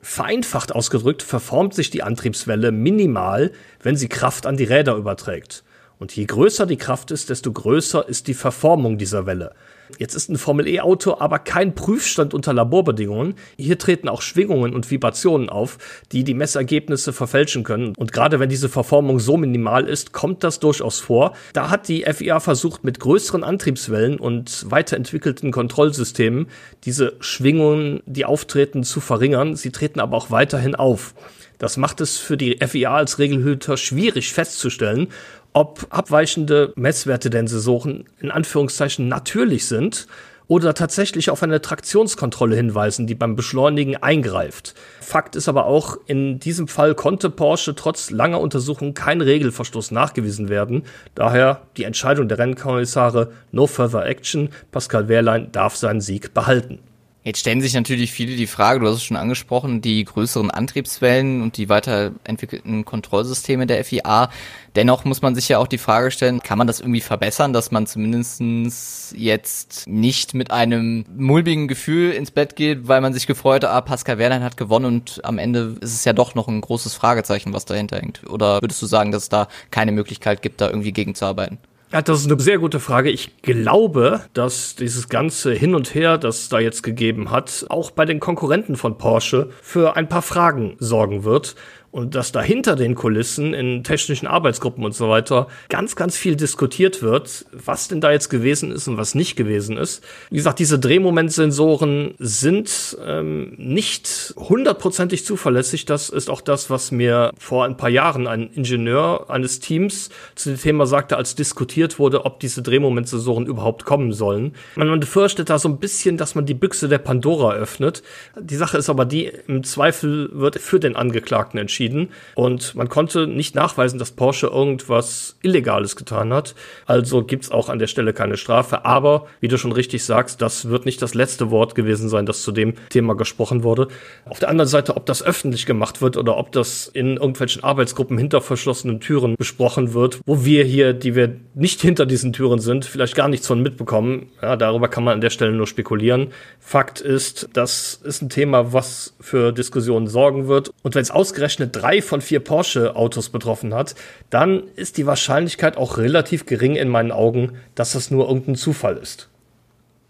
Vereinfacht 0.00 0.72
ausgedrückt 0.72 1.22
verformt 1.22 1.74
sich 1.74 1.90
die 1.90 2.02
Antriebswelle 2.02 2.70
minimal, 2.70 3.50
wenn 3.82 3.96
sie 3.96 4.08
Kraft 4.08 4.46
an 4.46 4.56
die 4.56 4.64
Räder 4.64 4.94
überträgt. 4.94 5.64
Und 5.98 6.14
je 6.14 6.26
größer 6.26 6.66
die 6.66 6.76
Kraft 6.76 7.10
ist, 7.10 7.30
desto 7.30 7.52
größer 7.52 8.08
ist 8.08 8.28
die 8.28 8.34
Verformung 8.34 8.98
dieser 8.98 9.26
Welle. 9.26 9.54
Jetzt 9.96 10.14
ist 10.14 10.28
ein 10.28 10.36
Formel-E-Auto 10.36 11.16
aber 11.18 11.38
kein 11.38 11.74
Prüfstand 11.74 12.34
unter 12.34 12.52
Laborbedingungen. 12.52 13.34
Hier 13.56 13.78
treten 13.78 14.08
auch 14.08 14.20
Schwingungen 14.20 14.74
und 14.74 14.90
Vibrationen 14.90 15.48
auf, 15.48 15.78
die 16.12 16.24
die 16.24 16.34
Messergebnisse 16.34 17.12
verfälschen 17.12 17.64
können. 17.64 17.94
Und 17.96 18.12
gerade 18.12 18.38
wenn 18.38 18.50
diese 18.50 18.68
Verformung 18.68 19.18
so 19.18 19.36
minimal 19.36 19.86
ist, 19.88 20.12
kommt 20.12 20.44
das 20.44 20.60
durchaus 20.60 21.00
vor. 21.00 21.32
Da 21.54 21.70
hat 21.70 21.88
die 21.88 22.02
FIA 22.02 22.40
versucht, 22.40 22.84
mit 22.84 23.00
größeren 23.00 23.42
Antriebswellen 23.42 24.18
und 24.18 24.70
weiterentwickelten 24.70 25.52
Kontrollsystemen 25.52 26.48
diese 26.84 27.14
Schwingungen, 27.20 28.02
die 28.04 28.26
auftreten, 28.26 28.84
zu 28.84 29.00
verringern. 29.00 29.56
Sie 29.56 29.72
treten 29.72 30.00
aber 30.00 30.16
auch 30.16 30.30
weiterhin 30.30 30.74
auf. 30.74 31.14
Das 31.58 31.76
macht 31.76 32.00
es 32.00 32.18
für 32.18 32.36
die 32.36 32.56
FIA 32.64 32.94
als 32.94 33.18
Regelhüter 33.18 33.76
schwierig 33.76 34.32
festzustellen, 34.32 35.08
ob 35.52 35.86
abweichende 35.90 36.72
Messwerte 36.76 37.30
der 37.30 37.46
Sensoren 37.48 38.04
in 38.20 38.30
Anführungszeichen 38.30 39.08
natürlich 39.08 39.66
sind 39.66 40.06
oder 40.48 40.72
tatsächlich 40.72 41.30
auf 41.30 41.42
eine 41.42 41.60
Traktionskontrolle 41.60 42.56
hinweisen, 42.56 43.06
die 43.06 43.14
beim 43.14 43.36
Beschleunigen 43.36 43.96
eingreift. 43.96 44.74
Fakt 45.00 45.36
ist 45.36 45.48
aber 45.48 45.66
auch, 45.66 45.98
in 46.06 46.40
diesem 46.40 46.68
Fall 46.68 46.94
konnte 46.94 47.30
Porsche 47.30 47.74
trotz 47.74 48.10
langer 48.10 48.40
Untersuchung 48.40 48.94
kein 48.94 49.20
Regelverstoß 49.20 49.90
nachgewiesen 49.90 50.48
werden. 50.48 50.84
Daher 51.14 51.62
die 51.76 51.84
Entscheidung 51.84 52.28
der 52.28 52.38
Rennkommissare 52.38 53.30
No 53.52 53.66
Further 53.66 54.06
Action. 54.06 54.48
Pascal 54.72 55.08
Wehrlein 55.08 55.52
darf 55.52 55.76
seinen 55.76 56.00
Sieg 56.00 56.32
behalten. 56.32 56.80
Jetzt 57.24 57.40
stellen 57.40 57.60
sich 57.60 57.74
natürlich 57.74 58.12
viele 58.12 58.36
die 58.36 58.46
Frage, 58.46 58.78
du 58.78 58.86
hast 58.86 58.94
es 58.94 59.02
schon 59.02 59.16
angesprochen, 59.16 59.80
die 59.80 60.04
größeren 60.04 60.52
Antriebswellen 60.52 61.42
und 61.42 61.56
die 61.56 61.68
weiterentwickelten 61.68 62.84
Kontrollsysteme 62.84 63.66
der 63.66 63.84
FIA. 63.84 64.30
Dennoch 64.76 65.04
muss 65.04 65.20
man 65.20 65.34
sich 65.34 65.48
ja 65.48 65.58
auch 65.58 65.66
die 65.66 65.78
Frage 65.78 66.12
stellen, 66.12 66.40
kann 66.40 66.58
man 66.58 66.68
das 66.68 66.78
irgendwie 66.78 67.00
verbessern, 67.00 67.52
dass 67.52 67.72
man 67.72 67.88
zumindestens 67.88 69.12
jetzt 69.16 69.88
nicht 69.88 70.32
mit 70.32 70.52
einem 70.52 71.04
mulmigen 71.16 71.66
Gefühl 71.66 72.12
ins 72.12 72.30
Bett 72.30 72.54
geht, 72.54 72.86
weil 72.86 73.00
man 73.00 73.12
sich 73.12 73.26
gefreut 73.26 73.64
hat, 73.64 73.72
ah, 73.72 73.80
Pascal 73.80 74.18
Wehrlein 74.18 74.44
hat 74.44 74.56
gewonnen 74.56 74.86
und 74.86 75.24
am 75.24 75.38
Ende 75.38 75.76
ist 75.80 75.94
es 75.94 76.04
ja 76.04 76.12
doch 76.12 76.36
noch 76.36 76.46
ein 76.46 76.60
großes 76.60 76.94
Fragezeichen, 76.94 77.52
was 77.52 77.64
dahinter 77.64 77.98
hängt. 77.98 78.28
Oder 78.30 78.62
würdest 78.62 78.80
du 78.80 78.86
sagen, 78.86 79.10
dass 79.10 79.24
es 79.24 79.28
da 79.28 79.48
keine 79.72 79.90
Möglichkeit 79.90 80.40
gibt, 80.40 80.60
da 80.60 80.68
irgendwie 80.68 80.92
gegenzuarbeiten? 80.92 81.58
Ja, 81.90 82.02
das 82.02 82.20
ist 82.20 82.30
eine 82.30 82.38
sehr 82.38 82.58
gute 82.58 82.80
Frage. 82.80 83.08
Ich 83.08 83.40
glaube, 83.40 84.20
dass 84.34 84.76
dieses 84.76 85.08
ganze 85.08 85.54
Hin 85.54 85.74
und 85.74 85.94
Her, 85.94 86.18
das 86.18 86.50
da 86.50 86.58
jetzt 86.58 86.82
gegeben 86.82 87.30
hat, 87.30 87.64
auch 87.70 87.90
bei 87.90 88.04
den 88.04 88.20
Konkurrenten 88.20 88.76
von 88.76 88.98
Porsche 88.98 89.48
für 89.62 89.96
ein 89.96 90.06
paar 90.06 90.20
Fragen 90.20 90.76
sorgen 90.80 91.24
wird 91.24 91.54
und 91.90 92.14
dass 92.14 92.32
da 92.32 92.42
hinter 92.42 92.76
den 92.76 92.94
Kulissen 92.94 93.54
in 93.54 93.82
technischen 93.82 94.26
Arbeitsgruppen 94.26 94.84
und 94.84 94.94
so 94.94 95.08
weiter 95.08 95.48
ganz, 95.68 95.96
ganz 95.96 96.16
viel 96.16 96.36
diskutiert 96.36 97.02
wird, 97.02 97.46
was 97.52 97.88
denn 97.88 98.00
da 98.00 98.12
jetzt 98.12 98.28
gewesen 98.28 98.72
ist 98.72 98.88
und 98.88 98.98
was 98.98 99.14
nicht 99.14 99.36
gewesen 99.36 99.78
ist. 99.78 100.04
Wie 100.30 100.36
gesagt, 100.36 100.58
diese 100.58 100.78
Drehmomentsensoren 100.78 102.14
sind 102.18 102.96
ähm, 103.04 103.54
nicht 103.56 104.34
hundertprozentig 104.36 105.24
zuverlässig. 105.24 105.86
Das 105.86 106.10
ist 106.10 106.28
auch 106.28 106.42
das, 106.42 106.68
was 106.68 106.90
mir 106.90 107.32
vor 107.38 107.64
ein 107.64 107.76
paar 107.76 107.90
Jahren 107.90 108.26
ein 108.26 108.50
Ingenieur 108.52 109.30
eines 109.30 109.60
Teams 109.60 110.10
zu 110.34 110.50
dem 110.50 110.60
Thema 110.60 110.86
sagte, 110.86 111.16
als 111.16 111.36
diskutiert 111.36 111.98
wurde, 111.98 112.26
ob 112.26 112.38
diese 112.40 112.60
Drehmomentsensoren 112.62 113.46
überhaupt 113.46 113.86
kommen 113.86 114.12
sollen. 114.12 114.54
Man 114.76 115.00
befürchtet 115.00 115.48
da 115.48 115.58
so 115.58 115.68
ein 115.68 115.78
bisschen, 115.78 116.18
dass 116.18 116.34
man 116.34 116.44
die 116.44 116.54
Büchse 116.54 116.88
der 116.88 116.98
Pandora 116.98 117.54
öffnet. 117.54 118.02
Die 118.38 118.56
Sache 118.56 118.76
ist 118.76 118.90
aber 118.90 119.06
die, 119.06 119.32
im 119.46 119.64
Zweifel 119.64 120.28
wird 120.32 120.58
für 120.58 120.80
den 120.80 120.94
Angeklagten 120.94 121.58
entschieden 121.58 121.77
entschieden 121.78 122.08
und 122.34 122.74
man 122.74 122.88
konnte 122.88 123.26
nicht 123.26 123.54
nachweisen, 123.54 123.98
dass 123.98 124.10
Porsche 124.10 124.48
irgendwas 124.48 125.36
Illegales 125.42 125.96
getan 125.96 126.32
hat. 126.32 126.54
Also 126.86 127.22
gibt's 127.22 127.50
auch 127.50 127.68
an 127.68 127.78
der 127.78 127.86
Stelle 127.86 128.12
keine 128.12 128.36
Strafe. 128.36 128.84
Aber, 128.84 129.26
wie 129.40 129.48
du 129.48 129.58
schon 129.58 129.72
richtig 129.72 130.04
sagst, 130.04 130.42
das 130.42 130.68
wird 130.68 130.86
nicht 130.86 131.00
das 131.02 131.14
letzte 131.14 131.50
Wort 131.50 131.74
gewesen 131.74 132.08
sein, 132.08 132.26
das 132.26 132.42
zu 132.42 132.52
dem 132.52 132.74
Thema 132.90 133.14
gesprochen 133.14 133.62
wurde. 133.62 133.88
Auf 134.24 134.40
der 134.40 134.48
anderen 134.48 134.68
Seite, 134.68 134.96
ob 134.96 135.06
das 135.06 135.22
öffentlich 135.22 135.66
gemacht 135.66 136.02
wird 136.02 136.16
oder 136.16 136.36
ob 136.36 136.52
das 136.52 136.88
in 136.88 137.16
irgendwelchen 137.16 137.62
Arbeitsgruppen 137.62 138.18
hinter 138.18 138.40
verschlossenen 138.40 139.00
Türen 139.00 139.36
besprochen 139.36 139.94
wird, 139.94 140.20
wo 140.26 140.44
wir 140.44 140.64
hier, 140.64 140.92
die 140.92 141.14
wir 141.14 141.36
nicht 141.54 141.80
hinter 141.80 142.06
diesen 142.06 142.32
Türen 142.32 142.58
sind, 142.58 142.84
vielleicht 142.84 143.14
gar 143.14 143.28
nichts 143.28 143.46
von 143.46 143.62
mitbekommen. 143.62 144.30
Ja, 144.42 144.56
darüber 144.56 144.88
kann 144.88 145.04
man 145.04 145.14
an 145.14 145.20
der 145.20 145.30
Stelle 145.30 145.52
nur 145.52 145.66
spekulieren. 145.66 146.28
Fakt 146.58 147.00
ist, 147.00 147.48
das 147.52 148.00
ist 148.02 148.22
ein 148.22 148.28
Thema, 148.28 148.72
was 148.72 149.14
für 149.20 149.52
Diskussionen 149.52 150.08
sorgen 150.08 150.48
wird. 150.48 150.70
Und 150.82 150.94
wenn 150.94 151.02
es 151.02 151.10
ausgerechnet 151.10 151.67
drei 151.68 152.02
von 152.02 152.20
vier 152.20 152.40
Porsche-Autos 152.40 153.28
betroffen 153.30 153.74
hat, 153.74 153.94
dann 154.30 154.64
ist 154.76 154.96
die 154.96 155.06
Wahrscheinlichkeit 155.06 155.76
auch 155.76 155.98
relativ 155.98 156.46
gering 156.46 156.76
in 156.76 156.88
meinen 156.88 157.12
Augen, 157.12 157.58
dass 157.74 157.92
das 157.92 158.10
nur 158.10 158.28
irgendein 158.28 158.56
Zufall 158.56 158.96
ist. 158.96 159.28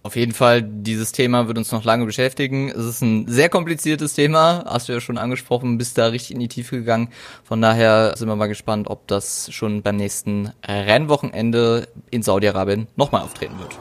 Auf 0.05 0.17
jeden 0.17 0.33
Fall, 0.33 0.62
dieses 0.62 1.12
Thema 1.12 1.49
wird 1.49 1.59
uns 1.59 1.73
noch 1.73 1.85
lange 1.85 2.07
beschäftigen. 2.07 2.71
Es 2.71 2.85
ist 2.85 3.03
ein 3.03 3.27
sehr 3.27 3.49
kompliziertes 3.49 4.15
Thema, 4.15 4.65
hast 4.67 4.88
du 4.88 4.93
ja 4.93 5.00
schon 5.00 5.19
angesprochen, 5.19 5.77
bist 5.77 5.99
da 5.99 6.07
richtig 6.07 6.31
in 6.31 6.41
die 6.41 6.49
Tiefe 6.49 6.77
gegangen. 6.77 7.11
Von 7.45 7.61
daher 7.61 8.15
sind 8.17 8.29
wir 8.29 8.37
mal 8.37 8.47
gespannt, 8.47 8.88
ob 8.88 9.07
das 9.09 9.53
schon 9.53 9.83
beim 9.83 9.97
nächsten 9.97 10.53
Rennwochenende 10.67 11.88
in 12.11 12.23
Saudi-Arabien 12.23 12.87
nochmal 12.97 13.23
auftreten 13.23 13.59
wird. 13.59 13.77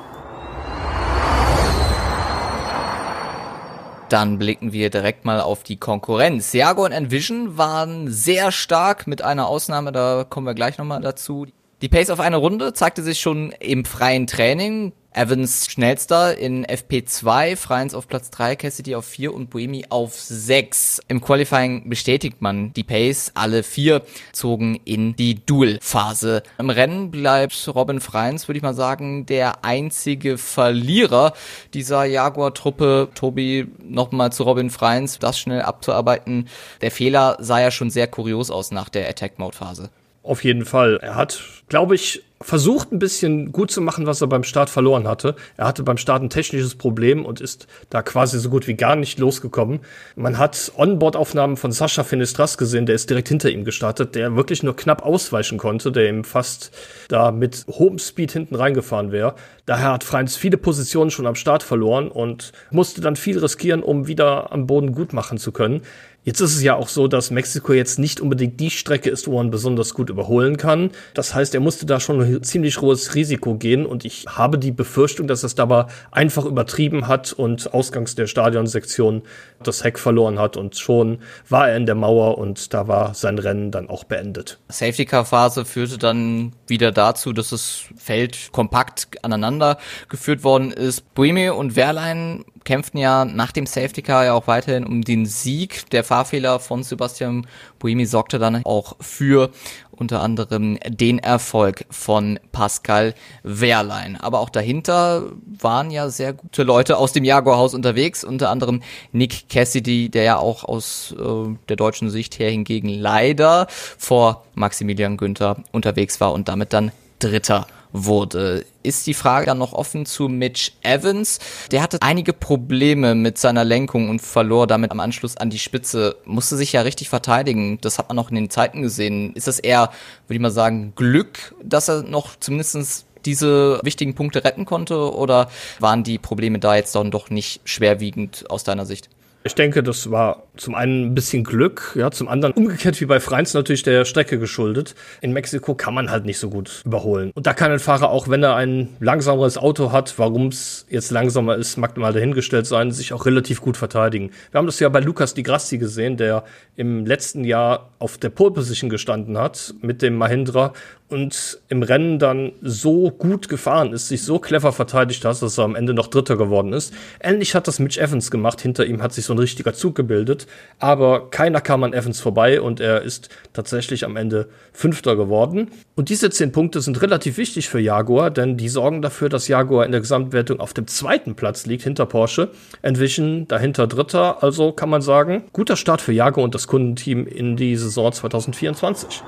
Dann 4.09 4.37
blicken 4.37 4.71
wir 4.71 4.89
direkt 4.89 5.25
mal 5.25 5.41
auf 5.41 5.63
die 5.63 5.75
Konkurrenz. 5.75 6.53
Jaguar 6.53 6.85
und 6.85 6.91
Envision 6.93 7.57
waren 7.57 8.09
sehr 8.09 8.53
stark 8.53 9.05
mit 9.05 9.21
einer 9.21 9.47
Ausnahme, 9.47 9.91
da 9.91 10.25
kommen 10.27 10.47
wir 10.47 10.53
gleich 10.53 10.77
nochmal 10.77 11.01
dazu. 11.01 11.45
Die 11.81 11.89
Pace 11.89 12.09
auf 12.09 12.21
eine 12.21 12.37
Runde 12.37 12.73
zeigte 12.73 13.03
sich 13.03 13.19
schon 13.19 13.51
im 13.59 13.83
freien 13.83 14.25
Training. 14.25 14.93
Evans 15.11 15.67
schnellster 15.67 16.37
in 16.37 16.65
FP2, 16.65 17.55
Freins 17.55 17.95
auf 17.95 18.07
Platz 18.07 18.29
3, 18.29 18.55
Cassidy 18.55 18.95
auf 18.95 19.05
4 19.05 19.33
und 19.33 19.49
Buemi 19.49 19.85
auf 19.89 20.13
6. 20.13 21.01
Im 21.07 21.21
Qualifying 21.21 21.89
bestätigt 21.89 22.41
man 22.41 22.71
die 22.73 22.83
Pace. 22.83 23.31
Alle 23.33 23.63
vier 23.63 24.03
zogen 24.31 24.79
in 24.85 25.15
die 25.15 25.43
Duel-Phase. 25.43 26.43
Im 26.59 26.69
Rennen 26.69 27.09
bleibt 27.09 27.67
Robin 27.73 27.99
Freins, 27.99 28.47
würde 28.47 28.57
ich 28.57 28.63
mal 28.63 28.75
sagen, 28.75 29.25
der 29.25 29.65
einzige 29.65 30.37
Verlierer 30.37 31.33
dieser 31.73 32.05
Jaguar-Truppe. 32.05 33.09
Tobi, 33.15 33.67
nochmal 33.83 34.31
zu 34.31 34.43
Robin 34.43 34.69
Freins, 34.69 35.17
das 35.19 35.39
schnell 35.39 35.63
abzuarbeiten. 35.63 36.47
Der 36.81 36.91
Fehler 36.91 37.37
sah 37.39 37.59
ja 37.59 37.71
schon 37.71 37.89
sehr 37.89 38.07
kurios 38.07 38.51
aus 38.51 38.71
nach 38.71 38.89
der 38.89 39.09
Attack-Mode-Phase. 39.09 39.89
Auf 40.27 40.43
jeden 40.43 40.65
Fall. 40.65 40.99
Er 41.01 41.15
hat, 41.15 41.41
glaube 41.69 41.95
ich, 41.95 42.21
versucht 42.41 42.91
ein 42.91 42.99
bisschen 42.99 43.53
gut 43.53 43.71
zu 43.71 43.79
machen, 43.79 44.05
was 44.05 44.19
er 44.19 44.27
beim 44.27 44.43
Start 44.43 44.69
verloren 44.69 45.07
hatte. 45.07 45.35
Er 45.55 45.67
hatte 45.67 45.83
beim 45.83 45.97
Start 45.97 46.21
ein 46.21 46.29
technisches 46.29 46.75
Problem 46.75 47.25
und 47.25 47.39
ist 47.39 47.65
da 47.89 48.01
quasi 48.01 48.37
so 48.37 48.49
gut 48.49 48.67
wie 48.67 48.75
gar 48.75 48.97
nicht 48.97 49.19
losgekommen. 49.19 49.79
Man 50.17 50.37
hat 50.37 50.73
Onboard-Aufnahmen 50.75 51.55
von 51.55 51.71
Sascha 51.71 52.03
Finistras 52.03 52.57
gesehen, 52.57 52.85
der 52.85 52.95
ist 52.95 53.09
direkt 53.09 53.29
hinter 53.29 53.49
ihm 53.49 53.63
gestartet, 53.63 54.15
der 54.15 54.35
wirklich 54.35 54.63
nur 54.63 54.75
knapp 54.75 55.03
ausweichen 55.05 55.57
konnte, 55.57 55.93
der 55.93 56.09
ihm 56.09 56.25
fast 56.25 56.71
da 57.07 57.31
mit 57.31 57.65
hohem 57.69 57.97
Speed 57.97 58.33
hinten 58.33 58.55
reingefahren 58.55 59.13
wäre. 59.13 59.35
Daher 59.65 59.93
hat 59.93 60.03
Freins 60.03 60.35
viele 60.35 60.57
Positionen 60.57 61.09
schon 61.09 61.25
am 61.25 61.35
Start 61.35 61.63
verloren 61.63 62.09
und 62.09 62.51
musste 62.69 62.99
dann 62.99 63.15
viel 63.15 63.39
riskieren, 63.39 63.81
um 63.81 64.07
wieder 64.07 64.51
am 64.51 64.67
Boden 64.67 64.91
gut 64.91 65.13
machen 65.13 65.37
zu 65.37 65.53
können. 65.53 65.81
Jetzt 66.27 66.41
ist 66.41 66.55
es 66.57 66.61
ja 66.61 66.75
auch 66.75 66.89
so, 66.89 67.07
dass 67.07 67.31
Mexiko 67.31 67.71
jetzt 67.71 67.99
nicht 67.99 68.19
unbedingt 68.19 68.59
die 68.59 68.69
Strecke 68.69 69.09
ist, 69.09 69.27
wo 69.27 69.37
man 69.37 69.49
besonders 69.49 69.93
gut 69.93 70.09
überholen 70.09 70.57
kann. 70.57 70.91
Das 71.13 71.33
heißt, 71.33 71.53
er 71.53 71.61
musste 71.61 71.85
da 71.85 72.01
schon 72.01 72.19
ein 72.19 72.43
ziemlich 72.43 72.81
hohes 72.81 73.15
Risiko 73.15 73.55
gehen 73.55 73.85
und 73.85 74.03
ich 74.03 74.25
habe 74.27 74.59
die 74.59 74.73
Befürchtung, 74.73 75.27
dass 75.27 75.43
er 75.43 75.47
es 75.47 75.55
dabei 75.55 75.85
einfach 76.11 76.43
übertrieben 76.43 77.07
hat 77.07 77.31
und 77.31 77.73
ausgangs 77.73 78.15
der 78.15 78.27
Stadionsektion 78.27 79.21
das 79.63 79.85
Heck 79.85 79.97
verloren 79.97 80.37
hat 80.37 80.57
und 80.57 80.75
schon 80.75 81.19
war 81.47 81.69
er 81.69 81.77
in 81.77 81.85
der 81.85 81.95
Mauer 81.95 82.37
und 82.37 82.73
da 82.73 82.89
war 82.89 83.13
sein 83.13 83.39
Rennen 83.39 83.71
dann 83.71 83.89
auch 83.89 84.03
beendet. 84.03 84.59
Safety 84.67 85.05
Car 85.05 85.23
Phase 85.23 85.63
führte 85.63 85.97
dann 85.97 86.51
wieder 86.67 86.91
dazu, 86.91 87.31
dass 87.31 87.51
das 87.51 87.83
Feld 87.95 88.51
kompakt 88.51 89.23
aneinander 89.23 89.77
geführt 90.09 90.43
worden 90.43 90.71
ist. 90.71 91.13
Buemi 91.15 91.51
und 91.51 91.77
Wehrlein 91.77 92.43
kämpften 92.67 92.99
ja 92.99 93.23
nach 93.23 93.53
dem 93.53 93.65
Safety 93.65 94.01
Car 94.01 94.25
ja 94.25 94.33
auch 94.33 94.47
weiterhin 94.47 94.85
um 94.85 95.01
den 95.01 95.25
Sieg. 95.25 95.89
Der 95.91 96.03
Fahrfehler 96.03 96.59
von 96.59 96.83
Sebastian 96.83 97.47
Buemi 97.79 98.05
sorgte 98.05 98.39
dann 98.39 98.65
auch 98.65 98.97
für 98.99 99.51
unter 99.91 100.21
anderem 100.21 100.77
den 100.85 101.17
Erfolg 101.17 101.85
von 101.89 102.37
Pascal 102.51 103.15
Wehrlein. 103.43 104.17
Aber 104.17 104.41
auch 104.41 104.49
dahinter 104.49 105.23
waren 105.45 105.91
ja 105.91 106.09
sehr 106.09 106.33
gute 106.33 106.63
Leute 106.63 106.97
aus 106.97 107.13
dem 107.13 107.23
Jaguar-Haus 107.23 107.73
unterwegs, 107.73 108.25
unter 108.25 108.49
anderem 108.49 108.83
Nick 109.13 109.47
Cassidy, 109.47 110.09
der 110.09 110.23
ja 110.23 110.37
auch 110.37 110.65
aus 110.65 111.15
äh, 111.17 111.55
der 111.69 111.77
deutschen 111.77 112.09
Sicht 112.09 112.37
her 112.37 112.51
hingegen 112.51 112.89
leider 112.89 113.67
vor 113.69 114.43
Maximilian 114.55 115.15
Günther 115.15 115.55
unterwegs 115.71 116.19
war 116.19 116.33
und 116.33 116.49
damit 116.49 116.73
dann 116.73 116.91
Dritter 117.19 117.65
wurde. 117.91 118.65
Ist 118.83 119.07
die 119.07 119.13
Frage 119.13 119.45
dann 119.45 119.57
noch 119.57 119.73
offen 119.73 120.05
zu 120.05 120.27
Mitch 120.29 120.71
Evans. 120.81 121.39
Der 121.71 121.81
hatte 121.81 121.97
einige 122.01 122.33
Probleme 122.33 123.15
mit 123.15 123.37
seiner 123.37 123.63
Lenkung 123.63 124.09
und 124.09 124.21
verlor 124.21 124.67
damit 124.67 124.91
am 124.91 124.99
Anschluss 124.99 125.37
an 125.37 125.49
die 125.49 125.59
Spitze. 125.59 126.17
Musste 126.25 126.57
sich 126.57 126.73
ja 126.73 126.81
richtig 126.81 127.09
verteidigen. 127.09 127.79
Das 127.81 127.99
hat 127.99 128.09
man 128.09 128.19
auch 128.19 128.29
in 128.29 128.35
den 128.35 128.49
Zeiten 128.49 128.81
gesehen. 128.81 129.33
Ist 129.33 129.47
das 129.47 129.59
eher, 129.59 129.91
würde 130.27 130.35
ich 130.35 130.39
mal 130.39 130.51
sagen, 130.51 130.93
Glück, 130.95 131.55
dass 131.63 131.89
er 131.89 132.03
noch 132.03 132.35
zumindestens 132.39 133.05
diese 133.25 133.79
wichtigen 133.83 134.15
Punkte 134.15 134.43
retten 134.43 134.65
konnte 134.65 135.13
oder 135.13 135.49
waren 135.79 136.03
die 136.03 136.17
Probleme 136.17 136.59
da 136.59 136.75
jetzt 136.75 136.95
dann 136.95 137.11
doch 137.11 137.29
nicht 137.29 137.61
schwerwiegend 137.65 138.49
aus 138.49 138.63
deiner 138.63 138.85
Sicht? 138.85 139.09
Ich 139.43 139.55
denke, 139.55 139.83
das 139.83 140.11
war 140.11 140.43
zum 140.57 140.75
einen 140.75 141.05
ein 141.05 141.15
bisschen 141.15 141.43
Glück, 141.43 141.93
ja, 141.95 142.11
zum 142.11 142.27
anderen 142.27 142.53
umgekehrt 142.53 142.99
wie 143.01 143.05
bei 143.05 143.19
Freins 143.19 143.53
natürlich 143.53 143.83
der 143.83 144.05
Strecke 144.05 144.39
geschuldet. 144.39 144.95
In 145.21 145.33
Mexiko 145.33 145.75
kann 145.75 145.93
man 145.93 146.11
halt 146.11 146.25
nicht 146.25 146.39
so 146.39 146.49
gut 146.49 146.81
überholen. 146.85 147.31
Und 147.33 147.47
da 147.47 147.53
kann 147.53 147.71
ein 147.71 147.79
Fahrer 147.79 148.09
auch, 148.09 148.27
wenn 148.27 148.43
er 148.43 148.55
ein 148.55 148.89
langsameres 148.99 149.57
Auto 149.57 149.91
hat, 149.91 150.17
warum 150.17 150.47
es 150.47 150.85
jetzt 150.89 151.11
langsamer 151.11 151.55
ist, 151.55 151.77
mag 151.77 151.97
mal 151.97 152.13
dahingestellt 152.13 152.67
sein, 152.67 152.91
sich 152.91 153.13
auch 153.13 153.25
relativ 153.25 153.61
gut 153.61 153.77
verteidigen. 153.77 154.31
Wir 154.51 154.57
haben 154.57 154.67
das 154.67 154.79
ja 154.79 154.89
bei 154.89 154.99
Lukas 154.99 155.33
Di 155.33 155.43
Grassi 155.43 155.77
gesehen, 155.77 156.17
der 156.17 156.43
im 156.75 157.05
letzten 157.05 157.43
Jahr 157.43 157.89
auf 157.99 158.17
der 158.17 158.29
Pole 158.29 158.51
Position 158.51 158.89
gestanden 158.89 159.37
hat 159.37 159.73
mit 159.81 160.01
dem 160.01 160.15
Mahindra 160.15 160.73
und 161.09 161.59
im 161.69 161.83
Rennen 161.83 162.19
dann 162.19 162.51
so 162.61 163.11
gut 163.11 163.47
gefahren 163.47 163.93
ist, 163.93 164.09
sich 164.09 164.23
so 164.23 164.39
clever 164.39 164.73
verteidigt 164.73 165.23
hat, 165.23 165.41
dass 165.41 165.57
er 165.57 165.63
am 165.63 165.75
Ende 165.75 165.93
noch 165.93 166.07
Dritter 166.07 166.35
geworden 166.35 166.73
ist. 166.73 166.93
Ähnlich 167.21 167.55
hat 167.55 167.67
das 167.67 167.79
Mitch 167.79 167.99
Evans 167.99 168.29
gemacht. 168.29 168.59
Hinter 168.59 168.85
ihm 168.85 169.01
hat 169.01 169.13
sich 169.13 169.25
so 169.25 169.33
ein 169.33 169.39
richtiger 169.39 169.73
Zug 169.73 169.95
gebildet. 169.95 170.46
Aber 170.79 171.29
keiner 171.29 171.61
kam 171.61 171.83
an 171.83 171.93
Evans 171.93 172.19
vorbei 172.19 172.61
und 172.61 172.79
er 172.79 173.01
ist 173.01 173.29
tatsächlich 173.53 174.05
am 174.05 174.15
Ende 174.15 174.49
Fünfter 174.73 175.15
geworden. 175.15 175.71
Und 175.95 176.09
diese 176.09 176.29
zehn 176.29 176.51
Punkte 176.51 176.81
sind 176.81 177.01
relativ 177.01 177.37
wichtig 177.37 177.69
für 177.69 177.79
Jaguar, 177.79 178.29
denn 178.29 178.57
die 178.57 178.69
sorgen 178.69 179.01
dafür, 179.01 179.29
dass 179.29 179.47
Jaguar 179.47 179.85
in 179.85 179.91
der 179.91 180.01
Gesamtwertung 180.01 180.59
auf 180.59 180.73
dem 180.73 180.87
zweiten 180.87 181.35
Platz 181.35 181.65
liegt, 181.65 181.83
hinter 181.83 182.05
Porsche. 182.05 182.49
Envision 182.81 183.47
dahinter 183.47 183.87
Dritter. 183.87 184.43
Also 184.43 184.71
kann 184.71 184.89
man 184.89 185.01
sagen, 185.01 185.43
guter 185.53 185.75
Start 185.75 186.01
für 186.01 186.13
Jaguar 186.13 186.43
und 186.43 186.53
das 186.53 186.67
Kundenteam 186.67 187.25
in 187.25 187.55
die 187.55 187.75
Saison 187.75 188.11
2024. 188.11 189.23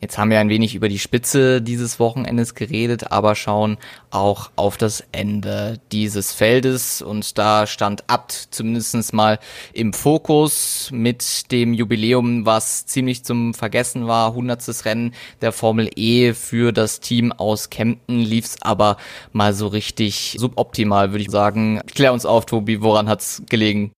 Jetzt 0.00 0.16
haben 0.16 0.30
wir 0.30 0.38
ein 0.38 0.48
wenig 0.48 0.76
über 0.76 0.88
die 0.88 1.00
Spitze 1.00 1.60
dieses 1.60 1.98
Wochenendes 1.98 2.54
geredet, 2.54 3.10
aber 3.10 3.34
schauen 3.34 3.78
auch 4.10 4.50
auf 4.54 4.76
das 4.76 5.02
Ende 5.10 5.80
dieses 5.90 6.32
Feldes. 6.32 7.02
Und 7.02 7.36
da 7.36 7.66
stand 7.66 8.08
Abt 8.08 8.32
zumindest 8.50 9.12
mal 9.12 9.40
im 9.72 9.92
Fokus 9.92 10.90
mit 10.92 11.50
dem 11.50 11.74
Jubiläum, 11.74 12.46
was 12.46 12.86
ziemlich 12.86 13.24
zum 13.24 13.54
Vergessen 13.54 14.06
war. 14.06 14.34
Hundertstes 14.34 14.84
Rennen 14.84 15.14
der 15.40 15.50
Formel 15.50 15.90
E 15.96 16.32
für 16.32 16.72
das 16.72 17.00
Team 17.00 17.32
aus 17.32 17.68
Kempten 17.68 18.20
lief's 18.20 18.56
aber 18.62 18.98
mal 19.32 19.52
so 19.52 19.66
richtig 19.66 20.36
suboptimal, 20.38 21.10
würde 21.10 21.24
ich 21.24 21.30
sagen. 21.30 21.80
Klär 21.92 22.12
uns 22.12 22.24
auf, 22.24 22.46
Tobi, 22.46 22.82
woran 22.82 23.08
hat's 23.08 23.42
gelegen? 23.48 23.90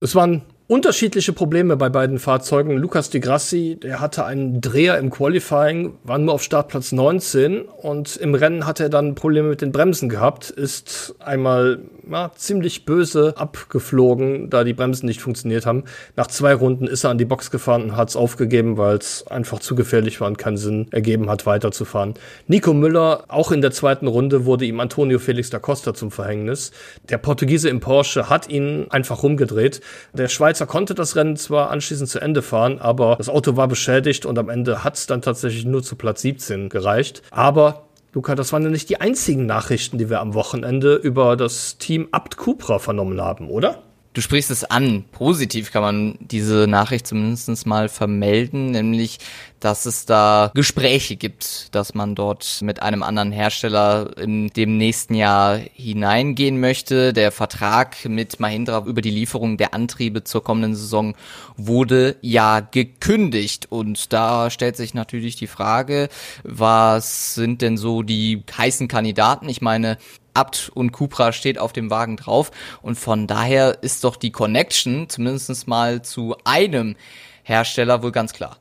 Es 0.00 0.14
waren 0.14 0.42
unterschiedliche 0.72 1.34
Probleme 1.34 1.76
bei 1.76 1.90
beiden 1.90 2.18
Fahrzeugen. 2.18 2.78
Lucas 2.78 3.10
Di 3.10 3.20
Grassi, 3.20 3.78
der 3.82 4.00
hatte 4.00 4.24
einen 4.24 4.62
Dreher 4.62 4.96
im 4.96 5.10
Qualifying, 5.10 5.98
war 6.02 6.16
nur 6.16 6.32
auf 6.32 6.42
Startplatz 6.42 6.92
19 6.92 7.60
und 7.60 8.16
im 8.16 8.34
Rennen 8.34 8.66
hat 8.66 8.80
er 8.80 8.88
dann 8.88 9.14
Probleme 9.14 9.50
mit 9.50 9.60
den 9.60 9.70
Bremsen 9.70 10.08
gehabt, 10.08 10.48
ist 10.48 11.14
einmal 11.18 11.80
ja, 12.10 12.30
ziemlich 12.34 12.84
böse 12.84 13.34
abgeflogen, 13.36 14.50
da 14.50 14.64
die 14.64 14.72
Bremsen 14.72 15.06
nicht 15.06 15.20
funktioniert 15.20 15.66
haben. 15.66 15.84
Nach 16.16 16.26
zwei 16.26 16.54
Runden 16.54 16.86
ist 16.86 17.04
er 17.04 17.10
an 17.10 17.18
die 17.18 17.24
Box 17.24 17.50
gefahren 17.50 17.82
und 17.82 17.96
hat 17.96 18.08
es 18.08 18.16
aufgegeben, 18.16 18.76
weil 18.76 18.96
es 18.96 19.26
einfach 19.26 19.58
zu 19.60 19.74
gefährlich 19.74 20.20
war 20.20 20.28
und 20.28 20.38
keinen 20.38 20.56
Sinn 20.56 20.88
ergeben 20.90 21.30
hat, 21.30 21.46
weiterzufahren. 21.46 22.14
Nico 22.46 22.74
Müller, 22.74 23.24
auch 23.28 23.52
in 23.52 23.60
der 23.60 23.70
zweiten 23.70 24.06
Runde 24.06 24.44
wurde 24.44 24.64
ihm 24.64 24.80
Antonio 24.80 25.18
Felix 25.18 25.50
da 25.50 25.58
Costa 25.58 25.94
zum 25.94 26.10
Verhängnis. 26.10 26.72
Der 27.08 27.18
Portugiese 27.18 27.68
im 27.68 27.80
Porsche 27.80 28.28
hat 28.28 28.48
ihn 28.48 28.86
einfach 28.90 29.22
rumgedreht. 29.22 29.80
Der 30.12 30.28
Schweizer 30.28 30.66
konnte 30.66 30.94
das 30.94 31.16
Rennen 31.16 31.36
zwar 31.36 31.70
anschließend 31.70 32.08
zu 32.08 32.20
Ende 32.20 32.42
fahren, 32.42 32.78
aber 32.78 33.16
das 33.16 33.28
Auto 33.28 33.56
war 33.56 33.68
beschädigt 33.68 34.26
und 34.26 34.38
am 34.38 34.48
Ende 34.48 34.84
hat 34.84 34.96
es 34.96 35.06
dann 35.06 35.22
tatsächlich 35.22 35.64
nur 35.64 35.82
zu 35.82 35.96
Platz 35.96 36.22
17 36.22 36.68
gereicht. 36.68 37.22
Aber 37.30 37.86
Luca, 38.14 38.34
das 38.34 38.52
waren 38.52 38.62
ja 38.62 38.68
nicht 38.68 38.90
die 38.90 39.00
einzigen 39.00 39.46
Nachrichten, 39.46 39.96
die 39.96 40.10
wir 40.10 40.20
am 40.20 40.34
Wochenende 40.34 40.96
über 40.96 41.34
das 41.34 41.78
Team 41.78 42.08
Abt 42.12 42.36
Cupra 42.36 42.78
vernommen 42.78 43.18
haben, 43.22 43.48
oder? 43.48 43.82
Du 44.14 44.20
sprichst 44.20 44.50
es 44.50 44.64
an. 44.64 45.04
Positiv 45.10 45.72
kann 45.72 45.82
man 45.82 46.18
diese 46.20 46.66
Nachricht 46.68 47.06
zumindest 47.06 47.66
mal 47.66 47.88
vermelden, 47.88 48.72
nämlich, 48.72 49.18
dass 49.58 49.86
es 49.86 50.04
da 50.04 50.50
Gespräche 50.54 51.16
gibt, 51.16 51.74
dass 51.74 51.94
man 51.94 52.14
dort 52.14 52.58
mit 52.60 52.82
einem 52.82 53.02
anderen 53.02 53.32
Hersteller 53.32 54.14
in 54.18 54.48
dem 54.48 54.76
nächsten 54.76 55.14
Jahr 55.14 55.56
hineingehen 55.56 56.60
möchte. 56.60 57.14
Der 57.14 57.32
Vertrag 57.32 58.04
mit 58.04 58.38
Mahindra 58.38 58.84
über 58.84 59.00
die 59.00 59.10
Lieferung 59.10 59.56
der 59.56 59.72
Antriebe 59.72 60.24
zur 60.24 60.44
kommenden 60.44 60.74
Saison 60.74 61.14
wurde 61.56 62.16
ja 62.20 62.60
gekündigt. 62.60 63.68
Und 63.70 64.12
da 64.12 64.50
stellt 64.50 64.76
sich 64.76 64.92
natürlich 64.92 65.36
die 65.36 65.46
Frage, 65.46 66.10
was 66.42 67.34
sind 67.34 67.62
denn 67.62 67.78
so 67.78 68.02
die 68.02 68.42
heißen 68.58 68.88
Kandidaten? 68.88 69.48
Ich 69.48 69.62
meine, 69.62 69.96
Abt 70.34 70.70
und 70.74 70.92
Cupra 70.92 71.32
steht 71.32 71.58
auf 71.58 71.72
dem 71.72 71.90
Wagen 71.90 72.16
drauf. 72.16 72.50
Und 72.82 72.98
von 72.98 73.26
daher 73.26 73.82
ist 73.82 74.04
doch 74.04 74.16
die 74.16 74.32
Connection 74.32 75.08
zumindest 75.08 75.68
mal 75.68 76.02
zu 76.02 76.36
einem 76.44 76.96
Hersteller 77.42 78.02
wohl 78.02 78.12
ganz 78.12 78.32
klar. 78.32 78.56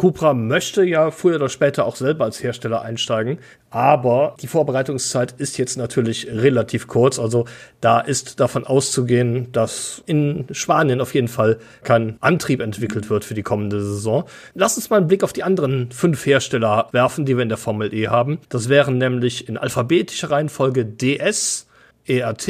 Cupra 0.00 0.32
möchte 0.32 0.82
ja 0.82 1.10
früher 1.10 1.36
oder 1.36 1.50
später 1.50 1.84
auch 1.84 1.94
selber 1.94 2.24
als 2.24 2.42
Hersteller 2.42 2.80
einsteigen, 2.80 3.38
aber 3.68 4.34
die 4.40 4.46
Vorbereitungszeit 4.46 5.32
ist 5.32 5.58
jetzt 5.58 5.76
natürlich 5.76 6.26
relativ 6.26 6.86
kurz. 6.86 7.18
Also 7.18 7.44
da 7.82 8.00
ist 8.00 8.40
davon 8.40 8.64
auszugehen, 8.64 9.52
dass 9.52 10.02
in 10.06 10.46
Spanien 10.52 11.02
auf 11.02 11.12
jeden 11.12 11.28
Fall 11.28 11.58
kein 11.82 12.16
Antrieb 12.22 12.62
entwickelt 12.62 13.10
wird 13.10 13.26
für 13.26 13.34
die 13.34 13.42
kommende 13.42 13.82
Saison. 13.82 14.24
Lass 14.54 14.78
uns 14.78 14.88
mal 14.88 14.96
einen 14.96 15.08
Blick 15.08 15.22
auf 15.22 15.34
die 15.34 15.42
anderen 15.42 15.92
fünf 15.92 16.24
Hersteller 16.24 16.88
werfen, 16.92 17.26
die 17.26 17.36
wir 17.36 17.42
in 17.42 17.50
der 17.50 17.58
Formel 17.58 17.92
E 17.92 18.08
haben. 18.08 18.38
Das 18.48 18.70
wären 18.70 18.96
nämlich 18.96 19.50
in 19.50 19.58
alphabetischer 19.58 20.30
Reihenfolge 20.30 20.86
DS, 20.86 21.66
ERT, 22.06 22.48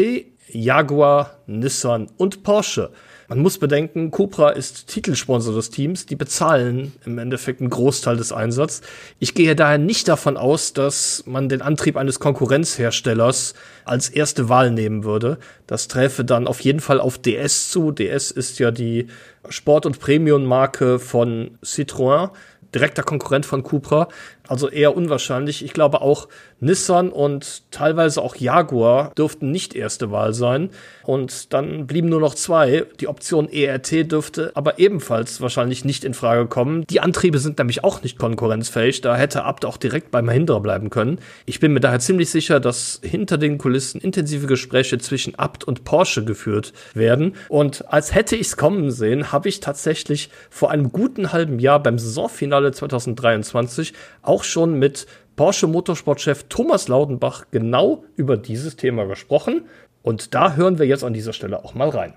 Jaguar, 0.53 1.39
Nissan 1.47 2.09
und 2.17 2.43
Porsche. 2.43 2.91
Man 3.31 3.43
muss 3.43 3.59
bedenken, 3.59 4.11
Cupra 4.11 4.51
ist 4.51 4.89
Titelsponsor 4.89 5.55
des 5.55 5.71
Teams. 5.71 6.05
Die 6.05 6.17
bezahlen 6.17 6.93
im 7.07 7.17
Endeffekt 7.17 7.61
einen 7.61 7.71
Großteil 7.71 8.17
des 8.17 8.33
Einsatzes. 8.33 8.83
Ich 9.21 9.35
gehe 9.35 9.55
daher 9.55 9.79
nicht 9.79 10.09
davon 10.09 10.37
aus, 10.37 10.73
dass 10.73 11.23
man 11.27 11.49
den 11.49 11.63
Antrieb 11.63 11.97
eines 11.97 12.19
Konkurrenzherstellers 12.19 13.55
als 13.85 14.09
erste 14.09 14.49
Wahl 14.49 14.73
nehmen 14.73 15.05
würde. 15.05 15.39
Das 15.69 15.87
träfe 15.87 16.25
dann 16.25 16.49
auf 16.49 16.59
jeden 16.59 16.81
Fall 16.81 16.99
auf 16.99 17.19
DS 17.19 17.71
zu. 17.71 17.93
DS 17.93 18.33
ist 18.33 18.59
ja 18.59 18.73
die 18.73 19.07
Sport- 19.49 19.87
und 19.87 20.01
Premium-Marke 20.01 20.99
von 20.99 21.57
Citroën, 21.63 22.31
direkter 22.75 23.05
Konkurrent 23.05 23.47
von 23.47 23.63
Cupra. 23.63 24.09
Also 24.51 24.69
eher 24.69 24.97
unwahrscheinlich. 24.97 25.65
Ich 25.65 25.73
glaube 25.73 26.01
auch 26.01 26.27
Nissan 26.59 27.11
und 27.11 27.63
teilweise 27.71 28.21
auch 28.21 28.35
Jaguar 28.35 29.13
dürften 29.17 29.53
nicht 29.53 29.77
erste 29.77 30.11
Wahl 30.11 30.35
sein. 30.35 30.71
Und 31.05 31.53
dann 31.53 31.87
blieben 31.87 32.09
nur 32.09 32.19
noch 32.19 32.35
zwei. 32.35 32.85
Die 32.99 33.07
Option 33.07 33.49
ERT 33.49 34.11
dürfte 34.11 34.51
aber 34.57 34.81
ebenfalls 34.81 35.41
wahrscheinlich 35.41 35.85
nicht 35.85 36.03
in 36.03 36.15
Frage 36.15 36.49
kommen. 36.49 36.85
Die 36.91 36.99
Antriebe 36.99 37.39
sind 37.39 37.59
nämlich 37.59 37.85
auch 37.85 38.03
nicht 38.03 38.19
konkurrenzfähig. 38.19 39.01
Da 39.03 39.15
hätte 39.17 39.45
Abt 39.45 39.65
auch 39.65 39.77
direkt 39.77 40.11
bei 40.11 40.21
Mahindra 40.21 40.59
bleiben 40.59 40.91
können. 40.91 41.21
Ich 41.47 41.61
bin 41.61 41.73
mir 41.73 41.79
daher 41.79 42.01
ziemlich 42.01 42.31
sicher, 42.31 42.59
dass 42.59 43.01
hinter 43.05 43.39
den 43.39 43.57
Kulissen 43.57 44.01
intensive 44.01 44.49
Gespräche 44.49 44.99
zwischen 44.99 45.37
Abt 45.37 45.63
und 45.63 45.85
Porsche 45.85 46.25
geführt 46.25 46.73
werden. 46.93 47.37
Und 47.49 47.87
als 47.93 48.17
hätte 48.17 48.35
ich 48.35 48.49
es 48.49 48.57
kommen 48.57 48.91
sehen, 48.91 49.31
habe 49.31 49.49
ich 49.49 49.61
tatsächlich 49.61 50.29
vor 50.51 50.73
einem 50.73 50.91
guten 50.91 51.33
halben 51.33 51.61
Jahr 51.61 51.81
beim 51.81 52.01
Saisonfinale 52.01 52.73
2023 52.73 53.93
auch 54.23 54.40
auch 54.41 54.45
schon 54.45 54.79
mit 54.79 55.07
Porsche 55.37 55.67
Motorsportchef 55.67 56.45
Thomas 56.49 56.89
Laudenbach 56.89 57.45
genau 57.51 58.05
über 58.17 58.39
dieses 58.39 58.75
Thema 58.77 59.05
gesprochen. 59.05 59.69
Und 60.03 60.35
da 60.35 60.55
hören 60.55 60.79
wir 60.79 60.87
jetzt 60.87 61.05
an 61.05 61.13
dieser 61.13 61.35
Stelle 61.35 61.63
auch 61.63 61.75
mal 61.75 61.91
rein. 61.91 62.15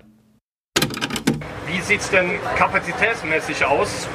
Wie 1.66 1.80
sieht 1.82 2.00
es 2.00 2.08
denn 2.08 2.30
kapazitätsmäßig 2.56 3.62
aus? 3.66 4.08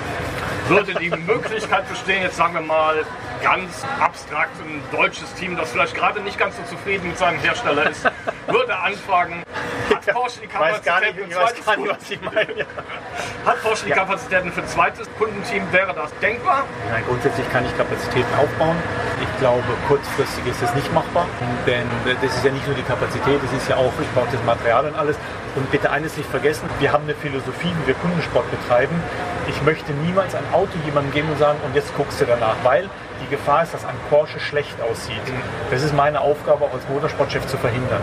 Würde 0.69 0.95
die 0.95 1.09
Möglichkeit 1.27 1.87
bestehen, 1.87 2.23
jetzt 2.23 2.37
sagen 2.37 2.55
wir 2.55 2.61
mal 2.61 2.95
ganz 3.43 3.85
abstrakt 3.99 4.55
ein 4.59 4.81
deutsches 4.91 5.31
Team, 5.35 5.55
das 5.55 5.71
vielleicht 5.71 5.93
gerade 5.93 6.21
nicht 6.21 6.39
ganz 6.39 6.57
so 6.57 6.63
zufrieden 6.63 7.09
mit 7.09 7.17
seinem 7.19 7.39
Hersteller 7.39 7.91
ist, 7.91 8.03
würde 8.47 8.75
anfragen, 8.75 9.43
hat 9.89 10.05
Porsche 10.13 10.39
die 10.41 10.47
Kapazitäten 10.47 11.15
für 11.15 11.23
ein 11.23 11.31
zweites 11.31 11.65
Kundenteam? 11.65 12.19
Hat 13.45 13.63
Porsche 13.63 13.85
die 13.85 13.91
Kapazitäten 13.91 14.51
für 14.51 14.65
zweites 14.65 15.07
Kundenteam? 15.17 15.63
Wäre 15.71 15.93
das 15.93 16.11
denkbar? 16.19 16.65
Nein, 16.89 17.03
grundsätzlich 17.07 17.49
kann 17.51 17.65
ich 17.65 17.77
Kapazitäten 17.77 18.33
aufbauen. 18.35 18.75
Ich 19.21 19.39
glaube, 19.39 19.63
kurzfristig 19.87 20.45
ist 20.47 20.61
es 20.61 20.73
nicht 20.75 20.93
machbar, 20.93 21.25
denn 21.65 21.87
das 22.21 22.35
ist 22.35 22.45
ja 22.45 22.51
nicht 22.51 22.65
nur 22.67 22.75
die 22.75 22.83
Kapazität, 22.83 23.39
es 23.43 23.53
ist 23.53 23.69
ja 23.69 23.75
auch, 23.75 23.91
ich 24.01 24.09
brauche 24.13 24.29
das 24.31 24.43
Material 24.43 24.85
und 24.85 24.95
alles. 24.95 25.17
Und 25.55 25.69
bitte 25.71 25.89
eines 25.89 26.15
nicht 26.15 26.29
vergessen, 26.29 26.69
wir 26.79 26.91
haben 26.91 27.05
eine 27.05 27.15
Philosophie, 27.15 27.73
wie 27.81 27.87
wir 27.87 27.95
Kundensport 27.95 28.49
betreiben. 28.51 29.01
Ich 29.47 29.61
möchte 29.63 29.91
niemals 29.93 30.35
ein 30.35 30.43
Auto 30.53 30.73
jemandem 30.85 31.11
geben 31.11 31.29
und 31.29 31.39
sagen, 31.39 31.59
und 31.65 31.75
jetzt 31.75 31.95
guckst 31.97 32.21
du 32.21 32.25
danach, 32.25 32.55
weil 32.63 32.89
die 33.21 33.29
Gefahr 33.29 33.63
ist, 33.63 33.73
dass 33.73 33.85
ein 33.85 33.95
Porsche 34.09 34.39
schlecht 34.39 34.81
aussieht. 34.81 35.21
Das 35.71 35.83
ist 35.83 35.93
meine 35.93 36.21
Aufgabe 36.21 36.65
auch 36.65 36.73
als 36.73 36.87
Motorsportchef 36.89 37.45
zu 37.47 37.57
verhindern. 37.57 38.01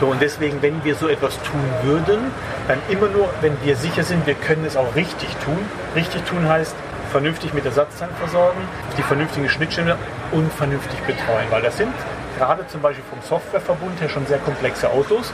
So 0.00 0.06
und 0.06 0.20
deswegen, 0.20 0.62
wenn 0.62 0.84
wir 0.84 0.94
so 0.94 1.08
etwas 1.08 1.40
tun 1.42 1.64
würden, 1.82 2.32
dann 2.66 2.78
immer 2.88 3.08
nur, 3.08 3.28
wenn 3.40 3.56
wir 3.62 3.76
sicher 3.76 4.02
sind, 4.02 4.26
wir 4.26 4.34
können 4.34 4.64
es 4.64 4.76
auch 4.76 4.94
richtig 4.94 5.28
tun. 5.44 5.58
Richtig 5.94 6.24
tun 6.24 6.48
heißt 6.48 6.74
vernünftig 7.10 7.54
mit 7.54 7.64
Ersatzteilen 7.64 8.14
versorgen, 8.16 8.60
die 8.96 9.02
vernünftigen 9.02 9.48
Schnittstellen 9.48 9.96
und 10.32 10.52
vernünftig 10.52 11.00
betreuen, 11.00 11.46
weil 11.50 11.62
das 11.62 11.76
sind 11.76 11.92
gerade 12.38 12.66
zum 12.68 12.80
Beispiel 12.80 13.04
vom 13.10 13.20
Softwareverbund 13.22 14.00
her 14.00 14.08
schon 14.08 14.26
sehr 14.26 14.38
komplexe 14.38 14.88
Autos. 14.90 15.32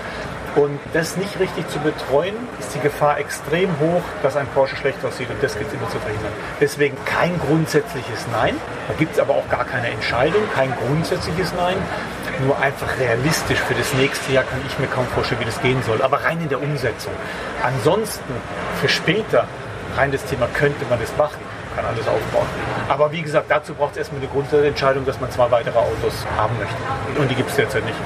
Und 0.57 0.79
das 0.93 1.17
nicht 1.17 1.41
richtig 1.41 1.69
zu 1.69 1.81
betreuen, 1.81 2.35
ist 2.61 2.75
die 2.75 2.81
Gefahr 2.81 3.19
extrem 3.19 3.69
hoch, 3.81 4.03
dass 4.23 4.37
ein 4.37 4.47
Porsche 4.49 4.77
schlecht 4.77 5.05
aussieht. 5.05 5.29
Und 5.29 5.43
das 5.43 5.59
gibt 5.59 5.73
es 5.73 5.75
immer 5.75 5.91
zu 5.91 5.99
verhindern. 5.99 6.33
Deswegen 6.61 6.97
kein 7.05 7.39
grundsätzliches 7.41 8.27
Nein. 8.31 8.55
Da 8.87 8.95
gibt 8.95 9.15
es 9.15 9.19
aber 9.19 9.35
auch 9.35 9.49
gar 9.49 9.65
keine 9.65 9.89
Entscheidung, 9.89 10.43
kein 10.55 10.73
grundsätzliches 10.87 11.53
Nein. 11.57 11.77
Nur 12.47 12.57
einfach 12.59 12.99
realistisch 12.99 13.59
für 13.59 13.75
das 13.75 13.93
nächste 13.95 14.33
Jahr 14.33 14.45
kann 14.45 14.61
ich 14.67 14.79
mir 14.79 14.87
kaum 14.87 15.07
vorstellen, 15.09 15.41
wie 15.41 15.47
das 15.47 15.61
gehen 15.61 15.83
soll. 15.83 16.01
Aber 16.03 16.23
rein 16.23 16.41
in 16.41 16.49
der 16.49 16.63
Umsetzung. 16.63 17.13
Ansonsten 17.63 18.33
für 18.81 18.89
später, 18.89 19.47
rein 19.97 20.13
das 20.13 20.25
Thema, 20.25 20.47
könnte 20.55 20.85
man 20.89 21.01
das 21.01 21.17
machen 21.17 21.41
kann 21.75 21.85
alles 21.85 22.07
aufbauen. 22.07 22.47
Aber 22.89 23.11
wie 23.11 23.23
gesagt, 23.23 23.51
dazu 23.51 23.75
braucht 23.75 23.93
es 23.93 23.99
erstmal 23.99 24.21
eine 24.21 24.31
Grundentscheidung, 24.31 25.05
dass 25.05 25.21
man 25.21 25.29
zwei 25.33 25.51
weitere 25.51 25.77
Autos 25.77 26.25
haben 26.37 26.57
möchte. 26.59 27.21
Und 27.21 27.29
die 27.29 27.35
gibt 27.35 27.51
es 27.51 27.57
derzeit 27.57 27.85
nicht. 27.85 27.99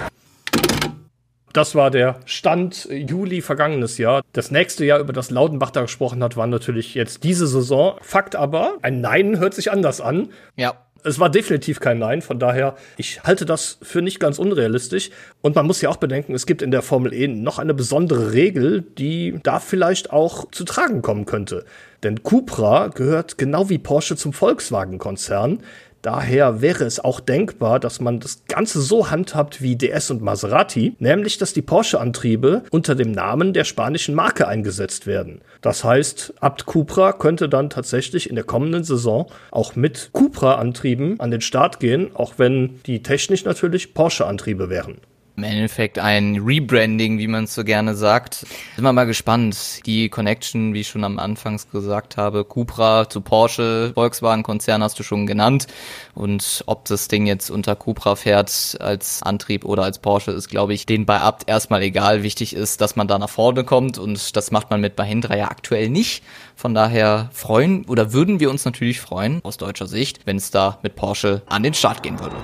Das 1.52 1.74
war 1.74 1.90
der 1.90 2.20
Stand 2.26 2.88
Juli 2.90 3.40
vergangenes 3.40 3.98
Jahr. 3.98 4.22
Das 4.32 4.50
nächste 4.50 4.84
Jahr, 4.84 5.00
über 5.00 5.12
das 5.12 5.30
Laudenbach 5.30 5.70
da 5.70 5.82
gesprochen 5.82 6.22
hat, 6.22 6.36
war 6.36 6.46
natürlich 6.46 6.94
jetzt 6.94 7.24
diese 7.24 7.46
Saison. 7.46 7.96
Fakt 8.02 8.36
aber, 8.36 8.76
ein 8.82 9.00
Nein 9.00 9.38
hört 9.38 9.54
sich 9.54 9.72
anders 9.72 10.00
an. 10.00 10.28
Ja. 10.56 10.74
Es 11.04 11.20
war 11.20 11.30
definitiv 11.30 11.78
kein 11.78 12.00
Nein, 12.00 12.22
von 12.22 12.40
daher, 12.40 12.74
ich 12.96 13.22
halte 13.22 13.46
das 13.46 13.78
für 13.82 14.02
nicht 14.02 14.18
ganz 14.18 14.38
unrealistisch. 14.38 15.10
Und 15.40 15.54
man 15.54 15.64
muss 15.64 15.80
ja 15.80 15.90
auch 15.90 15.96
bedenken, 15.96 16.34
es 16.34 16.44
gibt 16.44 16.60
in 16.60 16.72
der 16.72 16.82
Formel 16.82 17.14
E 17.14 17.28
noch 17.28 17.60
eine 17.60 17.72
besondere 17.72 18.32
Regel, 18.32 18.82
die 18.82 19.38
da 19.44 19.60
vielleicht 19.60 20.12
auch 20.12 20.50
zu 20.50 20.64
tragen 20.64 21.00
kommen 21.00 21.24
könnte. 21.24 21.64
Denn 22.02 22.22
Cupra 22.22 22.88
gehört 22.88 23.38
genau 23.38 23.68
wie 23.70 23.78
Porsche 23.78 24.16
zum 24.16 24.32
Volkswagen-Konzern. 24.32 25.60
Daher 26.02 26.60
wäre 26.60 26.84
es 26.84 27.00
auch 27.00 27.20
denkbar, 27.20 27.80
dass 27.80 28.00
man 28.00 28.20
das 28.20 28.44
Ganze 28.46 28.80
so 28.80 29.10
handhabt 29.10 29.60
wie 29.60 29.76
DS 29.76 30.10
und 30.10 30.22
Maserati, 30.22 30.94
nämlich 30.98 31.38
dass 31.38 31.52
die 31.52 31.62
Porsche-Antriebe 31.62 32.62
unter 32.70 32.94
dem 32.94 33.10
Namen 33.10 33.52
der 33.52 33.64
spanischen 33.64 34.14
Marke 34.14 34.46
eingesetzt 34.46 35.06
werden. 35.06 35.40
Das 35.60 35.82
heißt, 35.82 36.34
Abt 36.40 36.66
Cupra 36.66 37.12
könnte 37.12 37.48
dann 37.48 37.70
tatsächlich 37.70 38.30
in 38.30 38.36
der 38.36 38.44
kommenden 38.44 38.84
Saison 38.84 39.26
auch 39.50 39.74
mit 39.74 40.10
Cupra-Antrieben 40.12 41.18
an 41.18 41.30
den 41.30 41.40
Start 41.40 41.80
gehen, 41.80 42.14
auch 42.14 42.34
wenn 42.36 42.80
die 42.86 43.02
technisch 43.02 43.44
natürlich 43.44 43.94
Porsche-Antriebe 43.94 44.70
wären 44.70 44.98
im 45.38 45.44
Endeffekt 45.44 46.00
ein 46.00 46.36
Rebranding, 46.44 47.18
wie 47.18 47.28
man 47.28 47.44
es 47.44 47.54
so 47.54 47.62
gerne 47.62 47.94
sagt. 47.94 48.34
Sind 48.34 48.84
wir 48.84 48.92
mal 48.92 49.04
gespannt. 49.04 49.86
Die 49.86 50.08
Connection, 50.08 50.74
wie 50.74 50.80
ich 50.80 50.88
schon 50.88 51.04
am 51.04 51.20
Anfangs 51.20 51.70
gesagt 51.70 52.16
habe, 52.16 52.44
Cupra 52.44 53.08
zu 53.08 53.20
Porsche, 53.20 53.92
Volkswagen-Konzern 53.94 54.82
hast 54.82 54.98
du 54.98 55.04
schon 55.04 55.28
genannt. 55.28 55.68
Und 56.14 56.64
ob 56.66 56.86
das 56.86 57.06
Ding 57.06 57.26
jetzt 57.26 57.50
unter 57.50 57.76
Cupra 57.76 58.16
fährt 58.16 58.76
als 58.80 59.22
Antrieb 59.22 59.64
oder 59.64 59.84
als 59.84 60.00
Porsche, 60.00 60.32
ist, 60.32 60.48
glaube 60.48 60.74
ich, 60.74 60.86
den 60.86 61.06
bei 61.06 61.20
Abt 61.20 61.48
erstmal 61.48 61.82
egal. 61.82 62.24
Wichtig 62.24 62.56
ist, 62.56 62.80
dass 62.80 62.96
man 62.96 63.06
da 63.06 63.16
nach 63.18 63.30
vorne 63.30 63.62
kommt 63.62 63.96
und 63.96 64.36
das 64.36 64.50
macht 64.50 64.70
man 64.70 64.80
mit 64.80 64.98
Mahindra 64.98 65.36
ja 65.36 65.48
aktuell 65.52 65.88
nicht. 65.88 66.24
Von 66.56 66.74
daher 66.74 67.30
freuen 67.32 67.84
oder 67.84 68.12
würden 68.12 68.40
wir 68.40 68.50
uns 68.50 68.64
natürlich 68.64 69.00
freuen, 69.00 69.38
aus 69.44 69.56
deutscher 69.56 69.86
Sicht, 69.86 70.26
wenn 70.26 70.36
es 70.36 70.50
da 70.50 70.80
mit 70.82 70.96
Porsche 70.96 71.42
an 71.46 71.62
den 71.62 71.74
Start 71.74 72.02
gehen 72.02 72.18
würde. 72.18 72.36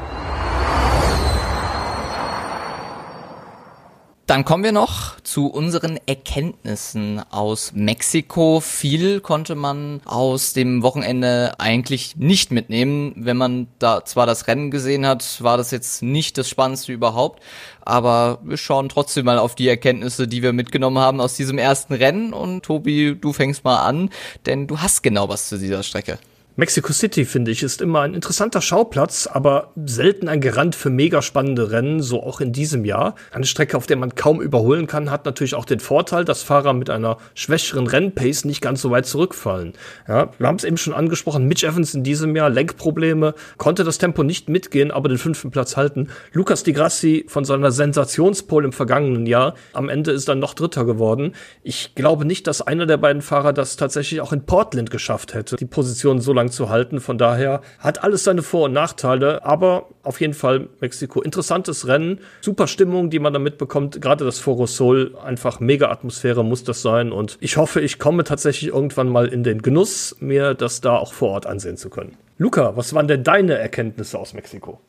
Dann 4.26 4.46
kommen 4.46 4.64
wir 4.64 4.72
noch 4.72 5.20
zu 5.20 5.48
unseren 5.48 5.98
Erkenntnissen 6.06 7.20
aus 7.30 7.72
Mexiko. 7.74 8.60
Viel 8.60 9.20
konnte 9.20 9.54
man 9.54 10.00
aus 10.06 10.54
dem 10.54 10.82
Wochenende 10.82 11.52
eigentlich 11.58 12.16
nicht 12.16 12.50
mitnehmen. 12.50 13.12
Wenn 13.16 13.36
man 13.36 13.66
da 13.78 14.02
zwar 14.06 14.24
das 14.24 14.46
Rennen 14.46 14.70
gesehen 14.70 15.06
hat, 15.06 15.42
war 15.42 15.58
das 15.58 15.70
jetzt 15.72 16.02
nicht 16.02 16.38
das 16.38 16.48
Spannendste 16.48 16.94
überhaupt. 16.94 17.42
Aber 17.82 18.38
wir 18.42 18.56
schauen 18.56 18.88
trotzdem 18.88 19.26
mal 19.26 19.38
auf 19.38 19.56
die 19.56 19.68
Erkenntnisse, 19.68 20.26
die 20.26 20.42
wir 20.42 20.54
mitgenommen 20.54 20.98
haben 20.98 21.20
aus 21.20 21.36
diesem 21.36 21.58
ersten 21.58 21.92
Rennen. 21.92 22.32
Und 22.32 22.62
Tobi, 22.62 23.14
du 23.20 23.34
fängst 23.34 23.62
mal 23.62 23.84
an, 23.84 24.08
denn 24.46 24.66
du 24.66 24.80
hast 24.80 25.02
genau 25.02 25.28
was 25.28 25.50
zu 25.50 25.58
dieser 25.58 25.82
Strecke. 25.82 26.18
Mexico 26.56 26.92
City, 26.92 27.24
finde 27.24 27.50
ich, 27.50 27.64
ist 27.64 27.82
immer 27.82 28.02
ein 28.02 28.14
interessanter 28.14 28.60
Schauplatz, 28.60 29.26
aber 29.26 29.72
selten 29.86 30.28
ein 30.28 30.40
Garant 30.40 30.76
für 30.76 30.88
mega 30.88 31.20
spannende 31.20 31.72
Rennen, 31.72 32.00
so 32.00 32.22
auch 32.22 32.40
in 32.40 32.52
diesem 32.52 32.84
Jahr. 32.84 33.16
Eine 33.32 33.44
Strecke, 33.44 33.76
auf 33.76 33.88
der 33.88 33.96
man 33.96 34.14
kaum 34.14 34.40
überholen 34.40 34.86
kann, 34.86 35.10
hat 35.10 35.24
natürlich 35.24 35.56
auch 35.56 35.64
den 35.64 35.80
Vorteil, 35.80 36.24
dass 36.24 36.44
Fahrer 36.44 36.72
mit 36.72 36.90
einer 36.90 37.16
schwächeren 37.34 37.88
Rennpace 37.88 38.44
nicht 38.44 38.60
ganz 38.60 38.82
so 38.82 38.92
weit 38.92 39.06
zurückfallen. 39.06 39.72
Ja, 40.06 40.30
wir 40.38 40.46
haben 40.46 40.54
es 40.54 40.62
eben 40.62 40.76
schon 40.76 40.94
angesprochen, 40.94 41.48
Mitch 41.48 41.66
Evans 41.66 41.92
in 41.92 42.04
diesem 42.04 42.36
Jahr, 42.36 42.50
Lenkprobleme, 42.50 43.34
konnte 43.56 43.82
das 43.82 43.98
Tempo 43.98 44.22
nicht 44.22 44.48
mitgehen, 44.48 44.92
aber 44.92 45.08
den 45.08 45.18
fünften 45.18 45.50
Platz 45.50 45.76
halten. 45.76 46.06
Lukas 46.34 46.62
Di 46.62 46.72
Grassi 46.72 47.24
von 47.26 47.44
seiner 47.44 47.72
Sensationspole 47.72 48.66
im 48.66 48.72
vergangenen 48.72 49.26
Jahr, 49.26 49.54
am 49.72 49.88
Ende 49.88 50.12
ist 50.12 50.28
dann 50.28 50.38
noch 50.38 50.54
Dritter 50.54 50.84
geworden. 50.84 51.34
Ich 51.64 51.96
glaube 51.96 52.24
nicht, 52.24 52.46
dass 52.46 52.62
einer 52.62 52.86
der 52.86 52.98
beiden 52.98 53.22
Fahrer 53.22 53.52
das 53.52 53.74
tatsächlich 53.74 54.20
auch 54.20 54.32
in 54.32 54.46
Portland 54.46 54.92
geschafft 54.92 55.34
hätte, 55.34 55.56
die 55.56 55.66
Position 55.66 56.20
so 56.20 56.32
lange 56.32 56.43
lang 56.44 56.50
zu 56.50 56.68
halten. 56.68 57.00
Von 57.00 57.18
daher 57.18 57.60
hat 57.78 58.02
alles 58.02 58.24
seine 58.24 58.42
Vor- 58.42 58.66
und 58.66 58.72
Nachteile, 58.72 59.44
aber 59.44 59.88
auf 60.02 60.20
jeden 60.20 60.34
Fall 60.34 60.68
Mexiko. 60.80 61.22
Interessantes 61.22 61.86
Rennen, 61.86 62.20
super 62.40 62.66
Stimmung, 62.66 63.10
die 63.10 63.18
man 63.18 63.32
da 63.32 63.38
mitbekommt. 63.38 64.00
Gerade 64.00 64.24
das 64.24 64.38
Foro 64.38 64.66
Sol, 64.66 65.16
einfach 65.22 65.60
mega 65.60 65.90
Atmosphäre 65.90 66.44
muss 66.44 66.64
das 66.64 66.82
sein. 66.82 67.12
Und 67.12 67.38
ich 67.40 67.56
hoffe, 67.56 67.80
ich 67.80 67.98
komme 67.98 68.24
tatsächlich 68.24 68.70
irgendwann 68.70 69.08
mal 69.08 69.26
in 69.28 69.42
den 69.42 69.62
Genuss, 69.62 70.16
mir 70.20 70.54
das 70.54 70.80
da 70.80 70.96
auch 70.96 71.12
vor 71.12 71.30
Ort 71.30 71.46
ansehen 71.46 71.76
zu 71.76 71.90
können. 71.90 72.16
Luca, 72.38 72.76
was 72.76 72.94
waren 72.94 73.08
denn 73.08 73.24
deine 73.24 73.54
Erkenntnisse 73.54 74.18
aus 74.18 74.34
Mexiko? 74.34 74.80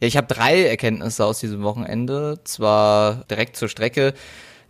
Ja, 0.00 0.08
ich 0.08 0.16
habe 0.16 0.26
drei 0.26 0.64
Erkenntnisse 0.64 1.24
aus 1.24 1.40
diesem 1.40 1.62
Wochenende. 1.62 2.38
Zwar 2.44 3.24
direkt 3.30 3.56
zur 3.56 3.68
Strecke. 3.68 4.14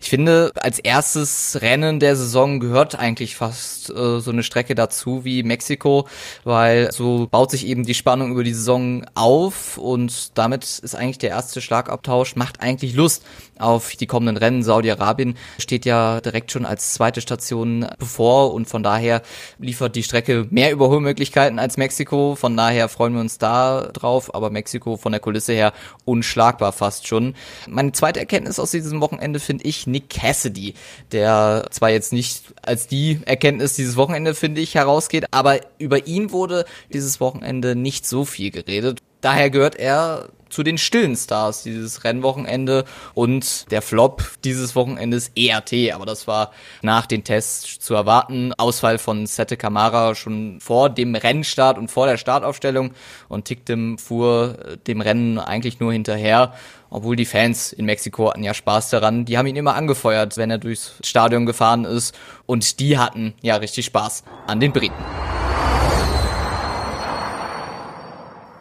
Ich 0.03 0.09
finde, 0.09 0.51
als 0.55 0.79
erstes 0.79 1.59
Rennen 1.61 2.01
der 2.01 2.17
Saison 2.17 2.59
gehört 2.59 2.99
eigentlich 2.99 3.37
fast 3.37 3.91
äh, 3.91 4.19
so 4.21 4.31
eine 4.31 4.43
Strecke 4.43 4.75
dazu 4.75 5.25
wie 5.27 5.43
Mexiko, 5.43 6.09
weil 6.43 6.91
so 6.91 7.29
baut 7.31 7.51
sich 7.51 7.67
eben 7.67 7.85
die 7.85 7.95
Spannung 7.95 8.33
über 8.33 8.43
die 8.43 8.55
Saison 8.55 9.05
auf 9.15 9.77
und 9.77 10.39
damit 10.39 10.65
ist 10.65 10.95
eigentlich 10.95 11.19
der 11.19 11.31
erste 11.31 11.61
Schlagabtausch, 11.61 12.35
macht 12.35 12.61
eigentlich 12.61 12.95
Lust 12.95 13.25
auf 13.59 13.95
die 13.97 14.07
kommenden 14.07 14.39
Rennen. 14.39 14.63
Saudi-Arabien 14.63 15.37
steht 15.59 15.85
ja 15.85 16.23
direkt 16.23 16.51
schon 16.51 16.65
als 16.65 16.95
zweite 16.95 17.21
Station 17.21 17.87
bevor 17.99 18.55
und 18.55 18.69
von 18.69 18.83
daher 18.83 19.21
liefert 19.59 19.97
die 19.97 20.03
Strecke 20.03 20.47
mehr 20.51 20.73
Überholmöglichkeiten 20.73 21.59
als 21.59 21.77
Mexiko. 21.77 22.37
Von 22.37 22.57
daher 22.57 22.89
freuen 22.89 23.13
wir 23.13 23.21
uns 23.21 23.37
da 23.37 23.91
drauf, 23.93 24.35
aber 24.35 24.49
Mexiko 24.49 24.97
von 24.97 25.13
der 25.13 25.21
Kulisse 25.21 25.53
her 25.53 25.75
unschlagbar 26.07 26.73
fast 26.73 27.07
schon. 27.07 27.35
Meine 27.69 27.93
zweite 27.93 28.19
Erkenntnis 28.19 28.59
aus 28.59 28.71
diesem 28.71 29.03
Wochenende 29.03 29.41
finde 29.41 29.65
ich 29.65 29.87
Nick 29.91 30.11
Cassidy, 30.11 30.75
der 31.13 31.67
zwar 31.71 31.91
jetzt 31.91 32.13
nicht 32.13 32.55
als 32.63 32.87
die 32.87 33.21
Erkenntnis 33.25 33.75
dieses 33.75 33.97
Wochenende, 33.97 34.35
finde 34.35 34.61
ich, 34.61 34.75
herausgeht, 34.75 35.27
aber 35.31 35.61
über 35.79 36.07
ihn 36.07 36.31
wurde 36.31 36.65
dieses 36.93 37.21
Wochenende 37.21 37.77
nicht 37.77 38.07
so 38.07 38.25
viel 38.25 38.51
geredet. 38.51 39.01
Daher 39.21 39.51
gehört 39.51 39.77
er 39.77 40.31
zu 40.51 40.63
den 40.63 40.79
stillen 40.79 41.17
Stars 41.17 41.63
dieses 41.63 42.05
Rennwochenende 42.05 42.85
und 43.15 43.71
der 43.71 43.83
Flop 43.83 44.25
dieses 44.45 44.75
Wochenendes 44.75 45.31
ERT, 45.37 45.93
aber 45.95 46.07
das 46.07 46.27
war 46.27 46.53
nach 46.83 47.07
den 47.07 47.25
Tests 47.25 47.79
zu 47.79 47.95
erwarten. 47.95 48.53
Ausfall 48.59 48.99
von 48.99 49.27
Sette 49.27 49.57
Camara 49.57 50.15
schon 50.15 50.61
vor 50.61 50.91
dem 50.91 51.15
Rennstart 51.15 51.79
und 51.79 51.91
vor 51.91 52.07
der 52.07 52.17
Startaufstellung 52.17 52.93
und 53.29 53.45
Ticktem 53.45 53.97
fuhr 53.97 54.57
dem 54.87 55.01
Rennen 55.01 55.39
eigentlich 55.39 55.81
nur 55.81 55.93
hinterher 55.93 56.53
obwohl 56.91 57.17
die 57.17 57.25
Fans 57.25 57.73
in 57.73 57.87
Mexiko 57.87 58.29
hatten 58.31 58.43
ja 58.43 58.53
Spaß 58.53 58.91
daran. 58.91 59.25
Die 59.25 59.39
haben 59.39 59.47
ihn 59.47 59.57
immer 59.57 59.75
angefeuert, 59.75 60.37
wenn 60.37 60.51
er 60.51 60.59
durchs 60.59 60.95
Stadion 61.03 61.47
gefahren 61.47 61.85
ist. 61.85 62.19
Und 62.47 62.81
die 62.81 62.99
hatten 62.99 63.35
ja 63.41 63.57
richtig 63.57 63.87
Spaß 63.87 64.25
an 64.47 64.61
den 64.61 64.73
Briten. 64.73 64.95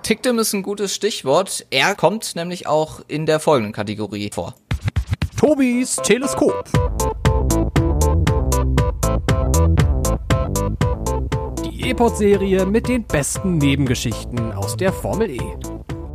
Ticktem 0.03 0.39
ist 0.39 0.53
ein 0.53 0.63
gutes 0.63 0.95
Stichwort. 0.95 1.65
Er 1.69 1.93
kommt 1.93 2.35
nämlich 2.35 2.65
auch 2.65 3.01
in 3.07 3.25
der 3.25 3.39
folgenden 3.39 3.73
Kategorie 3.73 4.31
vor. 4.33 4.55
Tobis 5.37 5.97
Teleskop. 5.97 6.67
Die 11.63 11.89
E-Pod-Serie 11.89 12.65
mit 12.65 12.87
den 12.87 13.03
besten 13.03 13.57
Nebengeschichten 13.57 14.51
aus 14.51 14.75
der 14.75 14.91
Formel 14.91 15.29
E. 15.29 15.39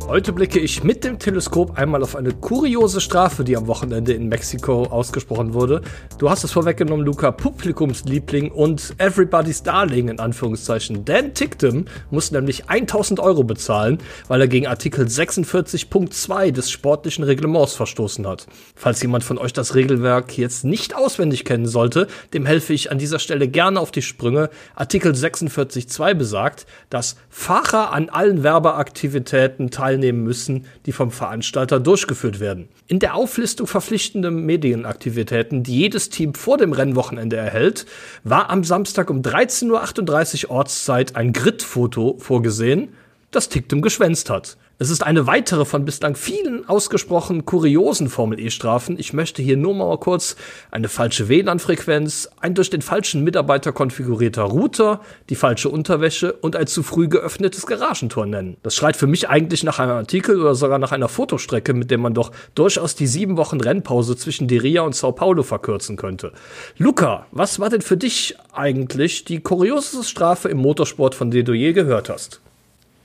Heute 0.07 0.33
blicke 0.33 0.59
ich 0.59 0.83
mit 0.83 1.03
dem 1.03 1.17
Teleskop 1.17 1.79
einmal 1.79 2.03
auf 2.03 2.15
eine 2.15 2.31
kuriose 2.31 3.01
Strafe, 3.01 3.43
die 3.43 3.57
am 3.57 3.65
Wochenende 3.65 4.13
in 4.13 4.27
Mexiko 4.27 4.83
ausgesprochen 4.83 5.55
wurde. 5.55 5.81
Du 6.19 6.29
hast 6.29 6.43
es 6.43 6.51
vorweggenommen, 6.51 7.03
Luca, 7.03 7.31
Publikumsliebling 7.31 8.51
und 8.51 8.93
Everybody's 8.99 9.63
Darling 9.63 10.09
in 10.09 10.19
Anführungszeichen. 10.19 11.05
Dan 11.05 11.33
Ticktem 11.33 11.85
muss 12.11 12.29
nämlich 12.29 12.69
1000 12.69 13.19
Euro 13.19 13.43
bezahlen, 13.43 13.97
weil 14.27 14.41
er 14.41 14.47
gegen 14.47 14.67
Artikel 14.67 15.07
46.2 15.07 16.51
des 16.51 16.69
sportlichen 16.69 17.23
Reglements 17.23 17.73
verstoßen 17.73 18.27
hat. 18.27 18.45
Falls 18.75 19.01
jemand 19.01 19.23
von 19.23 19.39
euch 19.39 19.53
das 19.53 19.73
Regelwerk 19.73 20.37
jetzt 20.37 20.65
nicht 20.65 20.95
auswendig 20.95 21.45
kennen 21.45 21.65
sollte, 21.65 22.05
dem 22.31 22.45
helfe 22.45 22.73
ich 22.73 22.91
an 22.91 22.99
dieser 22.99 23.17
Stelle 23.17 23.47
gerne 23.47 23.79
auf 23.79 23.89
die 23.89 24.03
Sprünge. 24.03 24.51
Artikel 24.75 25.13
46.2 25.13 26.13
besagt, 26.13 26.67
dass 26.91 27.15
Fahrer 27.27 27.91
an 27.91 28.09
allen 28.09 28.43
Werbeaktivitäten 28.43 29.71
teilnehmen 29.71 29.94
teilnehmen 29.95 30.23
müssen, 30.23 30.65
die 30.85 30.91
vom 30.91 31.11
Veranstalter 31.11 31.79
durchgeführt 31.79 32.39
werden. 32.39 32.67
In 32.87 32.99
der 32.99 33.15
Auflistung 33.15 33.67
verpflichtender 33.67 34.31
Medienaktivitäten, 34.31 35.63
die 35.63 35.79
jedes 35.79 36.09
Team 36.09 36.33
vor 36.33 36.57
dem 36.57 36.73
Rennwochenende 36.73 37.37
erhält, 37.37 37.85
war 38.23 38.49
am 38.49 38.63
Samstag 38.63 39.09
um 39.09 39.21
13.38 39.21 40.45
Uhr 40.45 40.51
Ortszeit 40.51 41.15
ein 41.15 41.33
Grid-Foto 41.33 42.17
vorgesehen, 42.19 42.89
das 43.35 43.49
Ticktum 43.49 43.81
geschwänzt 43.81 44.29
hat. 44.29 44.57
Es 44.77 44.89
ist 44.89 45.03
eine 45.03 45.25
weitere 45.25 45.63
von 45.63 45.85
bislang 45.85 46.15
vielen 46.15 46.67
ausgesprochen 46.67 47.45
kuriosen 47.45 48.09
Formel-E-Strafen. 48.09 48.99
Ich 48.99 49.13
möchte 49.13 49.41
hier 49.41 49.55
nur 49.55 49.73
mal 49.73 49.97
kurz 49.97 50.35
eine 50.69 50.89
falsche 50.89 51.29
WLAN-Frequenz, 51.29 52.29
ein 52.41 52.55
durch 52.55 52.69
den 52.69 52.81
falschen 52.81 53.23
Mitarbeiter 53.23 53.71
konfigurierter 53.71 54.43
Router, 54.43 54.99
die 55.29 55.35
falsche 55.35 55.69
Unterwäsche 55.69 56.33
und 56.33 56.57
ein 56.57 56.67
zu 56.67 56.83
früh 56.83 57.07
geöffnetes 57.07 57.65
Garagentor 57.67 58.25
nennen. 58.25 58.57
Das 58.63 58.75
schreit 58.75 58.97
für 58.97 59.07
mich 59.07 59.29
eigentlich 59.29 59.63
nach 59.63 59.79
einem 59.79 59.93
Artikel 59.93 60.41
oder 60.41 60.55
sogar 60.55 60.77
nach 60.77 60.91
einer 60.91 61.07
Fotostrecke, 61.07 61.73
mit 61.73 61.89
der 61.89 61.97
man 61.97 62.13
doch 62.13 62.31
durchaus 62.53 62.95
die 62.95 63.07
sieben 63.07 63.37
Wochen 63.37 63.61
Rennpause 63.61 64.17
zwischen 64.17 64.49
Diria 64.49 64.81
und 64.81 64.93
Sao 64.93 65.13
Paulo 65.13 65.43
verkürzen 65.43 65.95
könnte. 65.95 66.33
Luca, 66.77 67.27
was 67.31 67.61
war 67.61 67.69
denn 67.69 67.81
für 67.81 67.95
dich 67.95 68.35
eigentlich 68.51 69.23
die 69.23 69.39
kurioseste 69.39 70.03
Strafe 70.03 70.49
im 70.49 70.57
Motorsport, 70.57 71.15
von 71.15 71.31
der 71.31 71.43
du 71.43 71.53
je 71.53 71.71
gehört 71.71 72.09
hast? 72.09 72.41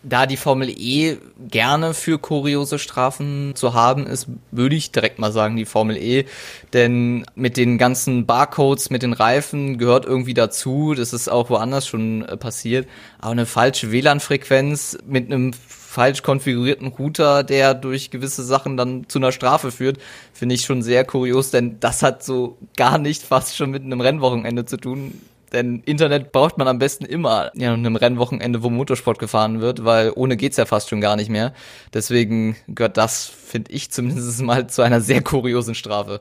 Da 0.02 0.26
die 0.26 0.36
Formel 0.36 0.70
E 0.70 1.18
gerne 1.48 1.94
für 1.94 2.18
kuriose 2.18 2.78
Strafen 2.78 3.52
zu 3.54 3.74
haben 3.74 4.06
ist, 4.06 4.28
würde 4.50 4.76
ich 4.76 4.92
direkt 4.92 5.18
mal 5.18 5.32
sagen, 5.32 5.56
die 5.56 5.66
Formel 5.66 5.96
E. 5.96 6.24
Denn 6.72 7.26
mit 7.34 7.56
den 7.56 7.76
ganzen 7.76 8.26
Barcodes, 8.26 8.90
mit 8.90 9.02
den 9.02 9.12
Reifen 9.12 9.78
gehört 9.78 10.06
irgendwie 10.06 10.34
dazu. 10.34 10.94
Das 10.94 11.12
ist 11.12 11.28
auch 11.28 11.50
woanders 11.50 11.86
schon 11.86 12.22
äh, 12.22 12.36
passiert. 12.36 12.88
Aber 13.18 13.32
eine 13.32 13.46
falsche 13.46 13.92
WLAN-Frequenz 13.92 14.98
mit 15.06 15.26
einem 15.26 15.52
falsch 15.52 16.22
konfigurierten 16.22 16.86
Router, 16.86 17.42
der 17.42 17.74
durch 17.74 18.10
gewisse 18.10 18.44
Sachen 18.44 18.76
dann 18.76 19.08
zu 19.08 19.18
einer 19.18 19.32
Strafe 19.32 19.72
führt, 19.72 19.98
finde 20.32 20.54
ich 20.54 20.62
schon 20.62 20.82
sehr 20.82 21.04
kurios, 21.04 21.50
denn 21.50 21.80
das 21.80 22.04
hat 22.04 22.22
so 22.22 22.58
gar 22.76 22.96
nicht 22.98 23.24
fast 23.24 23.56
schon 23.56 23.72
mit 23.72 23.82
einem 23.82 24.00
Rennwochenende 24.00 24.64
zu 24.64 24.76
tun. 24.76 25.20
Denn 25.52 25.82
Internet 25.84 26.32
braucht 26.32 26.58
man 26.58 26.68
am 26.68 26.78
besten 26.78 27.04
immer 27.04 27.50
ja, 27.54 27.72
an 27.72 27.80
einem 27.80 27.96
Rennwochenende, 27.96 28.62
wo 28.62 28.70
Motorsport 28.70 29.18
gefahren 29.18 29.60
wird, 29.60 29.84
weil 29.84 30.12
ohne 30.14 30.36
geht's 30.36 30.56
ja 30.56 30.64
fast 30.64 30.88
schon 30.88 31.00
gar 31.00 31.16
nicht 31.16 31.30
mehr. 31.30 31.52
Deswegen 31.92 32.56
gehört 32.68 32.96
das, 32.96 33.26
finde 33.26 33.72
ich 33.72 33.90
zumindest 33.90 34.40
mal, 34.42 34.68
zu 34.68 34.82
einer 34.82 35.00
sehr 35.00 35.22
kuriosen 35.22 35.74
Strafe. 35.74 36.20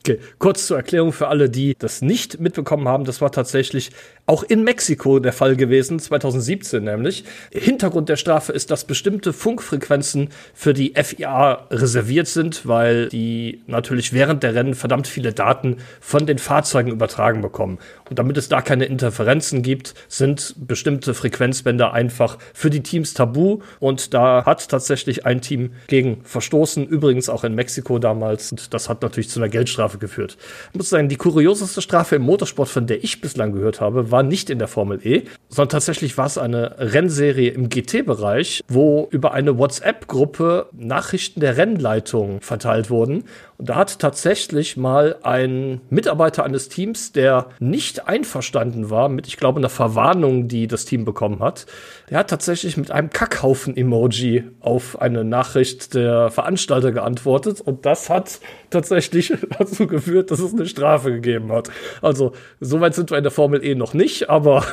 Okay, 0.00 0.18
kurz 0.38 0.66
zur 0.66 0.78
Erklärung 0.78 1.12
für 1.12 1.28
alle, 1.28 1.50
die 1.50 1.74
das 1.78 2.00
nicht 2.00 2.40
mitbekommen 2.40 2.88
haben. 2.88 3.04
Das 3.04 3.20
war 3.20 3.30
tatsächlich 3.32 3.90
auch 4.30 4.44
in 4.44 4.62
Mexiko 4.62 5.18
der 5.18 5.32
Fall 5.32 5.56
gewesen, 5.56 5.98
2017 5.98 6.84
nämlich. 6.84 7.24
Hintergrund 7.50 8.08
der 8.08 8.14
Strafe 8.14 8.52
ist, 8.52 8.70
dass 8.70 8.84
bestimmte 8.84 9.32
Funkfrequenzen 9.32 10.28
für 10.54 10.72
die 10.72 10.94
FIA 10.94 11.66
reserviert 11.72 12.28
sind, 12.28 12.64
weil 12.64 13.08
die 13.08 13.60
natürlich 13.66 14.12
während 14.12 14.44
der 14.44 14.54
Rennen 14.54 14.74
verdammt 14.74 15.08
viele 15.08 15.32
Daten 15.32 15.78
von 16.00 16.26
den 16.26 16.38
Fahrzeugen 16.38 16.92
übertragen 16.92 17.40
bekommen. 17.42 17.78
Und 18.08 18.20
damit 18.20 18.36
es 18.36 18.48
da 18.48 18.62
keine 18.62 18.84
Interferenzen 18.84 19.62
gibt, 19.62 19.94
sind 20.06 20.54
bestimmte 20.58 21.12
Frequenzbänder 21.12 21.92
einfach 21.92 22.38
für 22.54 22.70
die 22.70 22.84
Teams 22.84 23.14
tabu. 23.14 23.62
Und 23.80 24.14
da 24.14 24.44
hat 24.44 24.68
tatsächlich 24.68 25.26
ein 25.26 25.40
Team 25.40 25.72
gegen 25.88 26.20
verstoßen, 26.22 26.86
übrigens 26.86 27.28
auch 27.28 27.42
in 27.42 27.56
Mexiko 27.56 27.98
damals. 27.98 28.52
Und 28.52 28.72
das 28.72 28.88
hat 28.88 29.02
natürlich 29.02 29.28
zu 29.28 29.40
einer 29.40 29.48
Geldstrafe 29.48 29.98
geführt. 29.98 30.36
Ich 30.70 30.78
muss 30.78 30.88
sagen, 30.88 31.08
die 31.08 31.16
kurioseste 31.16 31.82
Strafe 31.82 32.14
im 32.14 32.22
Motorsport, 32.22 32.68
von 32.68 32.86
der 32.86 33.02
ich 33.02 33.20
bislang 33.20 33.50
gehört 33.50 33.80
habe, 33.80 34.12
war 34.12 34.19
war 34.20 34.28
nicht 34.28 34.50
in 34.50 34.58
der 34.58 34.68
Formel 34.68 35.00
E, 35.02 35.22
sondern 35.48 35.70
tatsächlich 35.70 36.18
war 36.18 36.26
es 36.26 36.36
eine 36.36 36.76
Rennserie 36.78 37.50
im 37.50 37.70
GT-Bereich, 37.70 38.62
wo 38.68 39.08
über 39.10 39.32
eine 39.32 39.56
WhatsApp-Gruppe 39.56 40.68
Nachrichten 40.72 41.40
der 41.40 41.56
Rennleitung 41.56 42.42
verteilt 42.42 42.90
wurden. 42.90 43.24
Und 43.56 43.68
da 43.68 43.76
hat 43.76 43.98
tatsächlich 43.98 44.76
mal 44.76 45.16
ein 45.22 45.80
Mitarbeiter 45.88 46.44
eines 46.44 46.68
Teams, 46.68 47.12
der 47.12 47.48
nicht 47.60 48.08
einverstanden 48.08 48.90
war 48.90 49.08
mit, 49.08 49.26
ich 49.26 49.38
glaube, 49.38 49.58
einer 49.58 49.68
Verwarnung, 49.68 50.48
die 50.48 50.66
das 50.66 50.84
Team 50.84 51.04
bekommen 51.04 51.40
hat, 51.40 51.66
der 52.10 52.18
hat 52.18 52.30
tatsächlich 52.30 52.76
mit 52.76 52.90
einem 52.90 53.10
Kackhaufen-Emoji 53.10 54.44
auf 54.60 55.00
eine 55.00 55.24
Nachricht 55.24 55.94
der 55.94 56.30
Veranstalter 56.30 56.92
geantwortet. 56.92 57.60
Und 57.60 57.86
das 57.86 58.10
hat 58.10 58.40
tatsächlich 58.70 59.32
dazu 59.58 59.86
geführt, 59.86 60.30
dass 60.30 60.40
es 60.40 60.52
eine 60.52 60.66
Strafe 60.66 61.12
gegeben 61.12 61.52
hat. 61.52 61.70
Also, 62.02 62.32
soweit 62.60 62.94
sind 62.94 63.10
wir 63.10 63.18
in 63.18 63.24
der 63.24 63.30
Formel 63.30 63.64
E 63.64 63.74
noch 63.74 63.94
nicht, 63.94 64.09
aber 64.28 64.64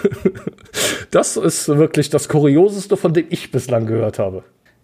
das 1.11 1.37
ist 1.37 1.67
wirklich 1.67 2.09
das 2.09 2.29
Kurioseste, 2.29 2.97
von 2.97 3.13
dem 3.13 3.27
ich 3.29 3.51
bislang 3.51 3.85
gehört 3.85 4.19
habe. 4.19 4.43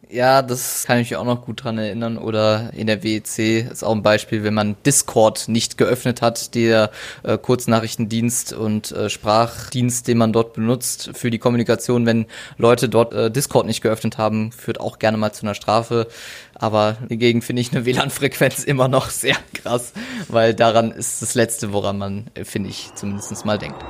Ja, 0.09 0.41
das 0.41 0.83
kann 0.85 0.99
ich 0.99 1.09
mich 1.09 1.17
auch 1.17 1.25
noch 1.25 1.41
gut 1.41 1.63
dran 1.63 1.77
erinnern. 1.77 2.17
Oder 2.17 2.71
in 2.73 2.87
der 2.87 3.03
WEC 3.03 3.71
ist 3.71 3.83
auch 3.83 3.93
ein 3.95 4.03
Beispiel, 4.03 4.43
wenn 4.43 4.53
man 4.53 4.75
Discord 4.85 5.47
nicht 5.47 5.77
geöffnet 5.77 6.21
hat, 6.21 6.55
der 6.55 6.91
äh, 7.23 7.37
Kurznachrichtendienst 7.37 8.53
und 8.53 8.91
äh, 8.91 9.09
Sprachdienst, 9.09 10.07
den 10.07 10.17
man 10.17 10.33
dort 10.33 10.53
benutzt 10.53 11.11
für 11.13 11.31
die 11.31 11.39
Kommunikation, 11.39 12.05
wenn 12.05 12.25
Leute 12.57 12.89
dort 12.89 13.13
äh, 13.13 13.31
Discord 13.31 13.65
nicht 13.65 13.81
geöffnet 13.81 14.17
haben, 14.17 14.51
führt 14.51 14.79
auch 14.79 14.99
gerne 14.99 15.17
mal 15.17 15.31
zu 15.31 15.43
einer 15.43 15.55
Strafe. 15.55 16.07
Aber 16.53 16.97
hingegen 17.09 17.41
finde 17.41 17.61
ich 17.61 17.71
eine 17.71 17.85
WLAN-Frequenz 17.85 18.63
immer 18.65 18.87
noch 18.87 19.09
sehr 19.09 19.37
krass, 19.53 19.93
weil 20.27 20.53
daran 20.53 20.91
ist 20.91 21.21
das 21.21 21.33
Letzte, 21.33 21.73
woran 21.73 21.97
man, 21.97 22.27
äh, 22.35 22.43
finde 22.43 22.69
ich, 22.69 22.93
zumindest 22.95 23.45
mal 23.45 23.57
denkt. 23.57 23.83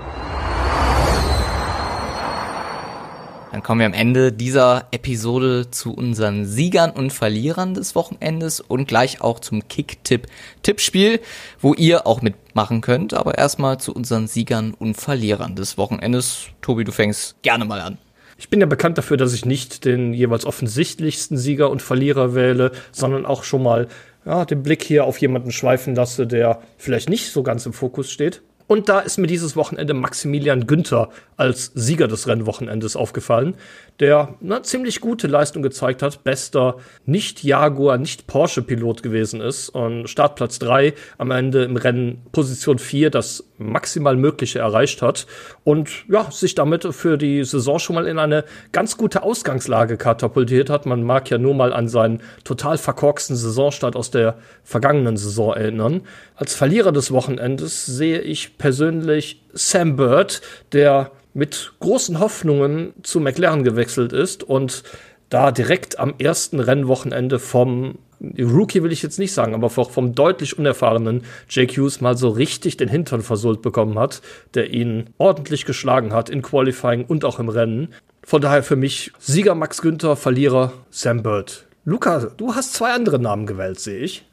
Dann 3.54 3.62
kommen 3.62 3.82
wir 3.82 3.86
am 3.86 3.94
Ende 3.94 4.32
dieser 4.32 4.88
Episode 4.89 5.70
zu 5.70 5.94
unseren 5.94 6.44
Siegern 6.44 6.89
und 6.89 7.13
Verlierern 7.13 7.76
des 7.76 7.94
Wochenendes 7.94 8.60
und 8.60 8.88
gleich 8.88 9.22
auch 9.22 9.39
zum 9.39 9.68
Kick-Tipp-Tippspiel, 9.68 11.20
wo 11.62 11.76
ihr 11.76 12.08
auch 12.08 12.24
mitmachen 12.24 12.82
könnt. 12.82 13.13
Aber 13.13 13.38
erstmal 13.38 13.80
zu 13.80 13.94
unseren 13.94 14.26
Siegern 14.26 14.74
und 14.74 14.96
Verlierern 14.96 15.56
des 15.56 15.78
Wochenendes. 15.78 16.48
Tobi, 16.63 16.84
du 16.84 16.92
fängst 16.92 17.44
gerne 17.44 17.66
mal 17.66 17.80
an. 17.80 18.00
Ich 18.39 18.50
bin 18.50 18.60
ja 18.60 18.66
bekannt 18.66 18.98
dafür, 18.98 19.18
dass 19.18 19.36
ich 19.36 19.46
nicht 19.46 19.86
den 19.86 20.16
jeweils 20.16 20.48
offensichtlichsten 20.48 21.38
Sieger 21.38 21.70
und 21.70 21.84
Verlierer 21.84 22.34
wähle, 22.34 22.72
sondern 22.92 23.24
auch 23.24 23.44
schon 23.44 23.62
mal 23.62 23.88
ja, 24.26 24.46
den 24.46 24.63
Blick 24.63 24.82
hier 24.82 25.04
auf 25.06 25.20
jemanden 25.20 25.52
schweifen 25.52 25.94
lasse, 25.94 26.26
der 26.26 26.60
vielleicht 26.78 27.08
nicht 27.08 27.32
so 27.32 27.44
ganz 27.44 27.68
im 27.68 27.74
Fokus 27.74 28.10
steht. 28.10 28.42
Und 28.73 28.89
da 28.89 29.01
ist 29.01 29.19
mir 29.19 29.27
dieses 29.27 29.55
Wochenende 29.55 29.93
Maximilian 29.93 30.65
Günther 30.65 31.09
als 31.38 31.71
Sieger 31.75 32.07
des 32.07 32.27
Rennwochenendes 32.27 32.95
aufgefallen, 32.95 33.53
der 33.99 34.36
eine 34.41 34.62
ziemlich 34.63 35.01
gute 35.01 35.27
Leistung 35.27 35.62
gezeigt 35.62 36.01
hat, 36.01 36.23
bester 36.23 36.77
Nicht-Jaguar, 37.06 37.97
Nicht-Porsche-Pilot 37.97 39.03
gewesen 39.03 39.41
ist 39.41 39.69
und 39.69 40.08
Startplatz 40.08 40.60
3 40.60 40.93
am 41.17 41.32
Ende 41.32 41.63
im 41.63 41.77
Rennen 41.77 42.21
Position 42.32 42.79
4 42.79 43.10
das 43.10 43.45
maximal 43.58 44.17
Mögliche 44.17 44.60
erreicht 44.60 45.01
hat 45.01 45.27
und 45.63 46.06
ja, 46.10 46.29
sich 46.32 46.56
damit 46.56 46.86
für 46.93 47.17
die 47.17 47.43
Saison 47.43 47.79
schon 47.79 47.95
mal 47.95 48.08
in 48.08 48.19
eine 48.19 48.45
ganz 48.71 48.97
gute 48.97 49.23
Ausgangslage 49.23 49.97
katapultiert 49.97 50.69
hat. 50.69 50.86
Man 50.86 51.03
mag 51.03 51.29
ja 51.29 51.38
nur 51.38 51.53
mal 51.53 51.71
an 51.71 51.88
seinen 51.88 52.21
total 52.43 52.77
verkorksten 52.77 53.36
Saisonstart 53.36 53.95
aus 53.95 54.12
der 54.12 54.38
vergangenen 54.63 55.17
Saison 55.17 55.53
erinnern. 55.53 56.01
Als 56.36 56.56
Verlierer 56.56 56.91
des 56.91 57.12
Wochenendes 57.12 57.86
sehe 57.86 58.19
ich 58.19 58.58
persönlich 58.58 59.41
Sam 59.53 59.95
Bird, 59.95 60.41
der 60.71 61.12
mit 61.34 61.74
großen 61.80 62.19
Hoffnungen 62.19 62.93
zu 63.04 63.19
McLaren 63.19 63.63
gewechselt 63.63 64.13
ist 64.13 64.43
und 64.43 64.84
da 65.30 65.52
direkt 65.52 65.98
am 66.00 66.13
ersten 66.19 66.60
Rennwochenende 66.60 67.39
vom 67.39 67.98
Rookie 68.39 68.84
will 68.84 68.91
ich 68.91 69.02
jetzt 69.02 69.19
nicht 69.19 69.34
sagen, 69.34 69.54
aber 69.54 69.69
vom 69.69 70.15
deutlich 70.15 70.58
unerfahrenen 70.58 71.24
Jake 71.50 71.74
Hughes 71.76 72.00
mal 72.00 72.15
so 72.17 72.30
richtig 72.30 72.78
den 72.78 72.88
Hintern 72.88 73.22
versohlt 73.22 73.62
bekommen 73.62 74.00
hat, 74.00 74.22
der 74.54 74.72
ihn 74.72 75.10
ordentlich 75.17 75.65
geschlagen 75.65 76.13
hat 76.13 76.30
in 76.30 76.41
Qualifying 76.41 77.04
und 77.06 77.26
auch 77.26 77.39
im 77.39 77.50
Rennen. 77.50 77.89
Von 78.24 78.41
daher 78.41 78.63
für 78.63 78.78
mich 78.78 79.12
Sieger 79.19 79.56
Max 79.56 79.82
Günther, 79.82 80.15
Verlierer 80.15 80.72
Sam 80.89 81.22
Bird. 81.22 81.65
Luca, 81.84 82.32
du 82.38 82.56
hast 82.56 82.74
zwei 82.74 82.93
andere 82.93 83.19
Namen 83.19 83.46
gewählt, 83.46 83.80
sehe 83.80 84.00
ich. 84.00 84.26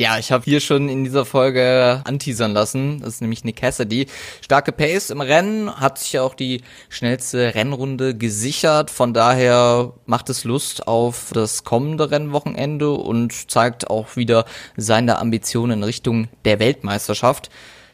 Ja, 0.00 0.16
ich 0.16 0.30
habe 0.30 0.44
hier 0.44 0.60
schon 0.60 0.88
in 0.88 1.02
dieser 1.02 1.24
Folge 1.24 2.02
anteasern 2.04 2.52
lassen. 2.52 3.00
Das 3.00 3.14
ist 3.14 3.20
nämlich 3.20 3.42
Nick 3.42 3.56
Cassidy. 3.56 4.06
Starke 4.40 4.70
Pace 4.70 5.10
im 5.10 5.20
Rennen, 5.20 5.74
hat 5.74 5.98
sich 5.98 6.20
auch 6.20 6.34
die 6.34 6.62
schnellste 6.88 7.56
Rennrunde 7.56 8.16
gesichert. 8.16 8.92
Von 8.92 9.12
daher 9.12 9.94
macht 10.06 10.30
es 10.30 10.44
Lust 10.44 10.86
auf 10.86 11.32
das 11.34 11.64
kommende 11.64 12.12
Rennwochenende 12.12 12.92
und 12.92 13.50
zeigt 13.50 13.90
auch 13.90 14.14
wieder 14.14 14.44
seine 14.76 15.18
Ambitionen 15.18 15.78
in 15.78 15.82
Richtung 15.82 16.28
der 16.44 16.60
Weltmeisterschaft. 16.60 17.50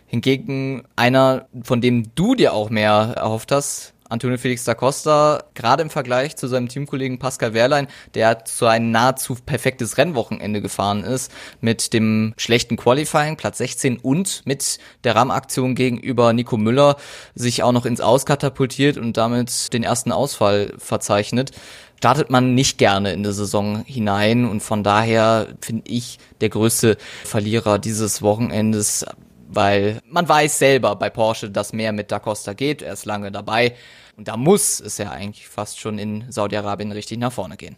Hingegen 0.07 0.85
einer, 0.97 1.49
von 1.63 1.81
dem 1.81 2.15
du 2.15 2.35
dir 2.35 2.53
auch 2.53 2.69
mehr 2.69 3.15
erhofft 3.17 3.51
hast, 3.51 3.94
Antonio 4.15 4.39
Felix 4.39 4.65
da 4.65 4.75
Costa, 4.75 5.45
gerade 5.55 5.83
im 5.83 5.91
Vergleich 5.91 6.37
zu 6.37 6.47
seinem 6.47 6.69
Teamkollegen 6.69 7.19
Pascal 7.19 7.53
Wehrlein, 7.53 7.89
der 8.15 8.45
zu 8.45 8.67
ein 8.67 8.93
nahezu 8.93 9.35
perfektes 9.35 9.99
Rennwochenende 9.99 10.63
gefahren 10.63 11.05
ist, 11.05 11.33
mit 11.61 11.93
dem 11.93 12.33
schlechten 12.37 12.77
Qualifying, 12.77 13.37
Platz 13.37 13.59
16 13.59 13.99
und 13.99 14.43
mit 14.45 14.79
der 15.03 15.17
Rahmenaktion 15.17 15.75
gegenüber 15.75 16.33
Nico 16.33 16.57
Müller 16.57 16.97
sich 17.35 17.63
auch 17.63 17.73
noch 17.73 17.87
ins 17.87 18.01
Auskatapultiert 18.01 18.97
und 18.97 19.17
damit 19.17 19.73
den 19.73 19.83
ersten 19.83 20.13
Ausfall 20.13 20.73
verzeichnet 20.79 21.51
startet 21.97 22.29
man 22.29 22.55
nicht 22.55 22.77
gerne 22.77 23.15
in 23.15 23.23
der 23.23 23.33
Saison 23.33 23.83
hinein 23.87 24.45
und 24.45 24.63
von 24.63 24.83
daher 24.83 25.49
finde 25.63 25.91
ich 25.91 26.19
der 26.43 26.51
größte 26.51 26.99
Verlierer 27.25 27.79
dieses 27.79 28.21
Wochenendes 28.21 29.07
weil 29.55 30.01
man 30.09 30.29
weiß 30.29 30.59
selber 30.59 30.97
bei 30.97 31.11
Porsche, 31.11 31.51
dass 31.51 31.73
mehr 31.73 31.93
mit 31.93 32.11
Da 32.11 32.19
Costa 32.19 32.53
geht. 32.53 32.83
Er 32.83 32.93
ist 32.93 33.07
lange 33.07 33.31
dabei 33.31 33.75
und 34.17 34.29
da 34.29 34.37
muss 34.37 34.81
es 34.81 34.99
ja 34.99 35.11
eigentlich 35.11 35.49
fast 35.49 35.79
schon 35.79 35.99
in 35.99 36.25
Saudi-Arabien 36.31 36.93
richtig 36.93 37.19
nach 37.19 37.33
vorne 37.33 37.57
gehen. 37.57 37.77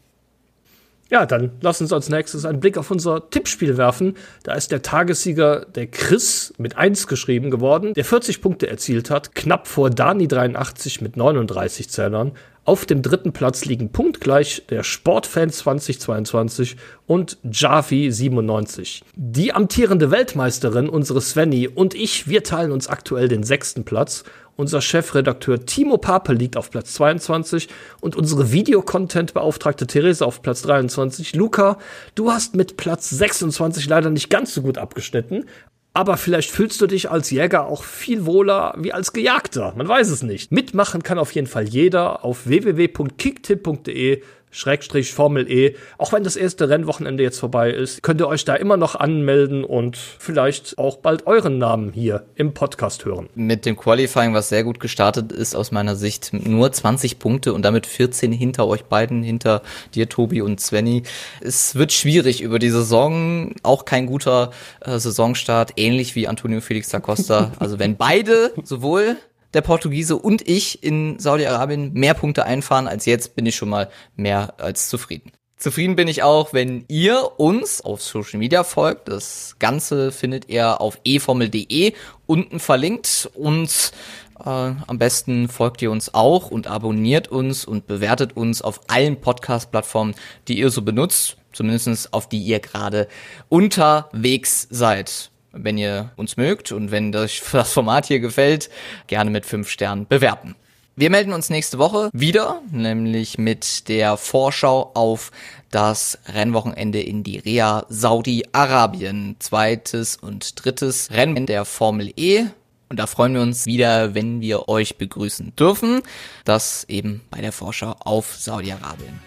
Ja, 1.09 1.25
dann 1.25 1.53
lass 1.61 1.81
uns 1.81 1.93
als 1.93 2.09
nächstes 2.09 2.45
einen 2.45 2.59
Blick 2.59 2.77
auf 2.77 2.91
unser 2.91 3.31
Tippspiel 3.31 3.77
werfen. 3.77 4.17
Da 4.43 4.55
ist 4.55 4.73
der 4.73 4.83
Tagessieger 4.83 5.65
der 5.65 5.87
Chris 5.87 6.53
mit 6.59 6.77
1 6.77 7.07
geschrieben 7.07 7.51
geworden, 7.53 7.95
der 7.95 8.05
40 8.05 8.43
Punkte 8.43 8.67
erzielt 8.67 9.09
hat, 9.09 9.35
knapp 9.35 9.69
vor 9.69 9.91
Dani 9.91 10.27
83 10.27 11.01
mit 11.03 11.17
39 11.17 11.89
Zählern. 11.89 12.33
Auf 12.65 12.85
dem 12.85 13.01
dritten 13.01 13.33
Platz 13.33 13.65
liegen 13.65 13.93
punktgleich 13.93 14.65
der 14.69 14.83
Sportfan 14.83 15.51
2022 15.51 16.77
und 17.07 17.39
Javi 17.45 18.11
97. 18.11 19.05
Die 19.15 19.53
amtierende 19.53 20.11
Weltmeisterin, 20.11 20.89
unsere 20.89 21.21
Svenny 21.21 21.69
und 21.69 21.95
ich, 21.95 22.27
wir 22.27 22.43
teilen 22.43 22.73
uns 22.73 22.89
aktuell 22.89 23.29
den 23.29 23.45
sechsten 23.45 23.85
Platz. 23.85 24.25
Unser 24.57 24.81
Chefredakteur 24.81 25.67
Timo 25.67 25.99
Pape 25.99 26.33
liegt 26.33 26.57
auf 26.57 26.71
Platz 26.71 26.95
22 26.95 27.69
und 28.01 28.17
unsere 28.17 28.53
Videocontent-Beauftragte 28.53 29.87
Therese 29.87 30.25
auf 30.25 30.41
Platz 30.41 30.63
23. 30.63 31.35
Luca, 31.35 31.79
du 32.15 32.33
hast 32.33 32.57
mit 32.57 32.79
Platz 32.79 33.11
26 33.11 33.87
leider 33.87 34.09
nicht 34.09 34.31
ganz 34.31 34.55
so 34.55 34.63
gut 34.63 34.79
abgeschnitten, 34.79 35.45
aber 35.93 36.17
vielleicht 36.17 36.51
fühlst 36.51 36.81
du 36.81 36.87
dich 36.87 37.11
als 37.11 37.31
Jäger 37.31 37.67
auch 37.67 37.83
viel 37.83 38.25
wohler 38.25 38.75
wie 38.79 38.93
als 38.95 39.13
Gejagter. 39.13 39.75
Man 39.77 39.89
weiß 39.89 40.09
es 40.09 40.23
nicht. 40.23 40.53
Mitmachen 40.53 41.03
kann 41.03 41.19
auf 41.19 41.33
jeden 41.33 41.47
Fall 41.47 41.69
jeder 41.69 42.25
auf 42.25 42.47
www.kicktipp.de 42.47 44.23
Schrägstrich 44.57 45.13
Formel 45.13 45.51
E. 45.51 45.75
Auch 45.99 46.15
wenn 46.15 46.25
das 46.25 46.35
erste 46.35 46.71
Rennwochenende 46.71 47.23
jetzt 47.23 47.39
vorbei 47.39 47.71
ist, 47.71 48.03
könnt 48.03 48.23
ihr 48.23 48.27
euch 48.27 48.47
da 48.47 48.55
immer 48.55 48.79
noch 48.79 48.95
anmelden 48.95 49.65
und 49.65 49.99
vielleicht 49.99 50.79
auch 50.79 50.97
bald 50.97 51.27
euren 51.27 51.59
Namen 51.59 51.93
hier 51.93 52.25
im 52.37 52.55
Podcast 52.55 53.05
hören. 53.05 53.29
Mit 53.35 53.67
dem 53.67 53.77
Qualifying, 53.77 54.33
was 54.33 54.49
sehr 54.49 54.65
gut 54.65 54.81
gestartet 54.81 55.31
ist, 55.31 55.55
aus 55.55 55.73
meiner 55.73 55.95
Sicht 55.95 56.33
nur 56.33 56.73
20 56.73 57.19
Punkte 57.19 57.53
und 57.53 57.67
damit 57.67 57.87
14 57.87 58.33
hinter 58.33 58.67
euch 58.67 58.85
beiden, 58.85 59.23
hinter 59.23 59.61
dir, 59.95 60.09
Tobi 60.09 60.41
und 60.41 60.59
Svenny. 60.59 61.03
Es 61.43 61.75
wird 61.75 61.93
schwierig 61.93 62.41
über 62.41 62.59
die 62.59 62.71
Saison. 62.71 63.55
Auch 63.63 63.85
kein 63.85 64.07
guter 64.07 64.53
äh, 64.81 64.99
Saisonstart, 64.99 65.75
ähnlich 65.77 66.15
wie 66.15 66.29
Antonio 66.29 66.63
Felix 66.63 66.89
da 66.89 67.01
Costa. 67.01 67.53
Also 67.67 67.79
wenn 67.79 67.97
beide 67.97 68.53
sowohl 68.63 69.17
der 69.57 69.63
Portugiese 69.63 70.17
und 70.17 70.47
ich 70.47 70.85
in 70.85 71.19
Saudi-Arabien 71.19 71.93
mehr 71.95 72.15
Punkte 72.15 72.45
einfahren 72.45 72.87
als 72.87 73.07
jetzt, 73.07 73.35
bin 73.35 73.47
ich 73.47 73.57
schon 73.57 73.71
mal 73.71 73.91
mehr 74.15 74.55
als 74.59 74.89
zufrieden. 74.89 75.33
Zufrieden 75.57 75.97
bin 75.97 76.07
ich 76.07 76.23
auch, 76.23 76.53
wenn 76.53 76.85
ihr 76.89 77.41
uns 77.41 77.81
auf 77.81 78.03
Social 78.03 78.39
Media 78.39 78.63
folgt. 78.63 79.09
Das 79.09 79.57
Ganze 79.59 80.13
findet 80.13 80.51
ihr 80.51 80.83
auf 80.83 80.99
eformel.de 81.05 81.95
unten 82.27 82.61
verlinkt 82.61 83.31
und 83.35 83.93
äh, 84.39 84.43
am 84.43 84.99
besten 84.99 85.49
folgt 85.49 85.81
ihr 85.81 85.91
uns 85.91 86.13
auch 86.13 86.51
und 86.51 86.67
abonniert 86.67 87.29
uns 87.29 87.65
und 87.65 87.87
bewertet 87.87 88.37
uns 88.37 88.61
auf 88.61 88.83
allen 88.89 89.19
Podcast-Plattformen, 89.19 90.15
die 90.47 90.59
ihr 90.59 90.69
so 90.69 90.83
benutzt, 90.83 91.39
zumindest 91.53 92.13
auf 92.13 92.29
die 92.29 92.43
ihr 92.43 92.61
gerade 92.61 93.09
unterwegs 93.49 94.69
seid 94.71 95.31
wenn 95.57 95.79
ihr 95.79 96.13
uns 96.17 96.37
mögt 96.37 96.73
und 96.73 96.91
wenn 96.91 97.13
das 97.13 97.33
Format 97.73 98.07
hier 98.07 98.21
gefällt, 98.21 98.71
gerne 99.07 99.31
mit 99.31 99.47
fünf 99.47 99.69
Sternen 99.69 100.07
bewerten. 100.07 100.55
Wir 100.99 101.11
melden 101.11 101.35
uns 101.35 101.51
nächste 101.51 101.79
Woche 101.79 102.09
wieder, 102.15 102.63
nämlich 102.71 103.37
mit 103.37 103.89
der 103.89 104.17
Vorschau 104.17 104.93
auf 104.95 105.31
das 105.71 106.19
Rennwochenende 106.27 107.03
in 107.03 107.23
die 107.23 107.39
Rea 107.39 107.85
Saudi-Arabien. 107.91 109.37
Zweites 109.39 110.17
und 110.17 110.65
drittes 110.65 111.11
Rennen 111.11 111.45
der 111.45 111.67
Formel 111.67 112.15
E. 112.17 112.47
Und 112.89 112.99
da 112.99 113.07
freuen 113.07 113.35
wir 113.35 113.43
uns 113.43 113.67
wieder, 113.67 114.15
wenn 114.15 114.41
wir 114.41 114.71
euch 114.71 114.97
begrüßen 114.97 115.55
dürfen. 115.57 116.01
Das 116.47 116.85
eben 116.89 117.21
bei 117.31 117.43
der 117.43 117.53
Vorschau 117.53 117.97
auf 118.01 118.35
Saudi-Arabien. 118.35 119.21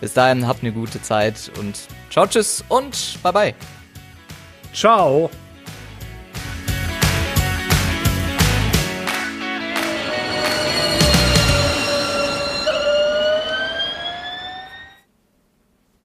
Bis 0.00 0.14
dahin 0.14 0.46
habt 0.46 0.62
eine 0.62 0.72
gute 0.72 1.02
Zeit 1.02 1.52
und 1.58 1.78
ciao, 2.10 2.26
tschüss 2.26 2.64
und 2.68 3.18
bye 3.22 3.32
bye. 3.32 3.54
Ciao. 4.72 5.30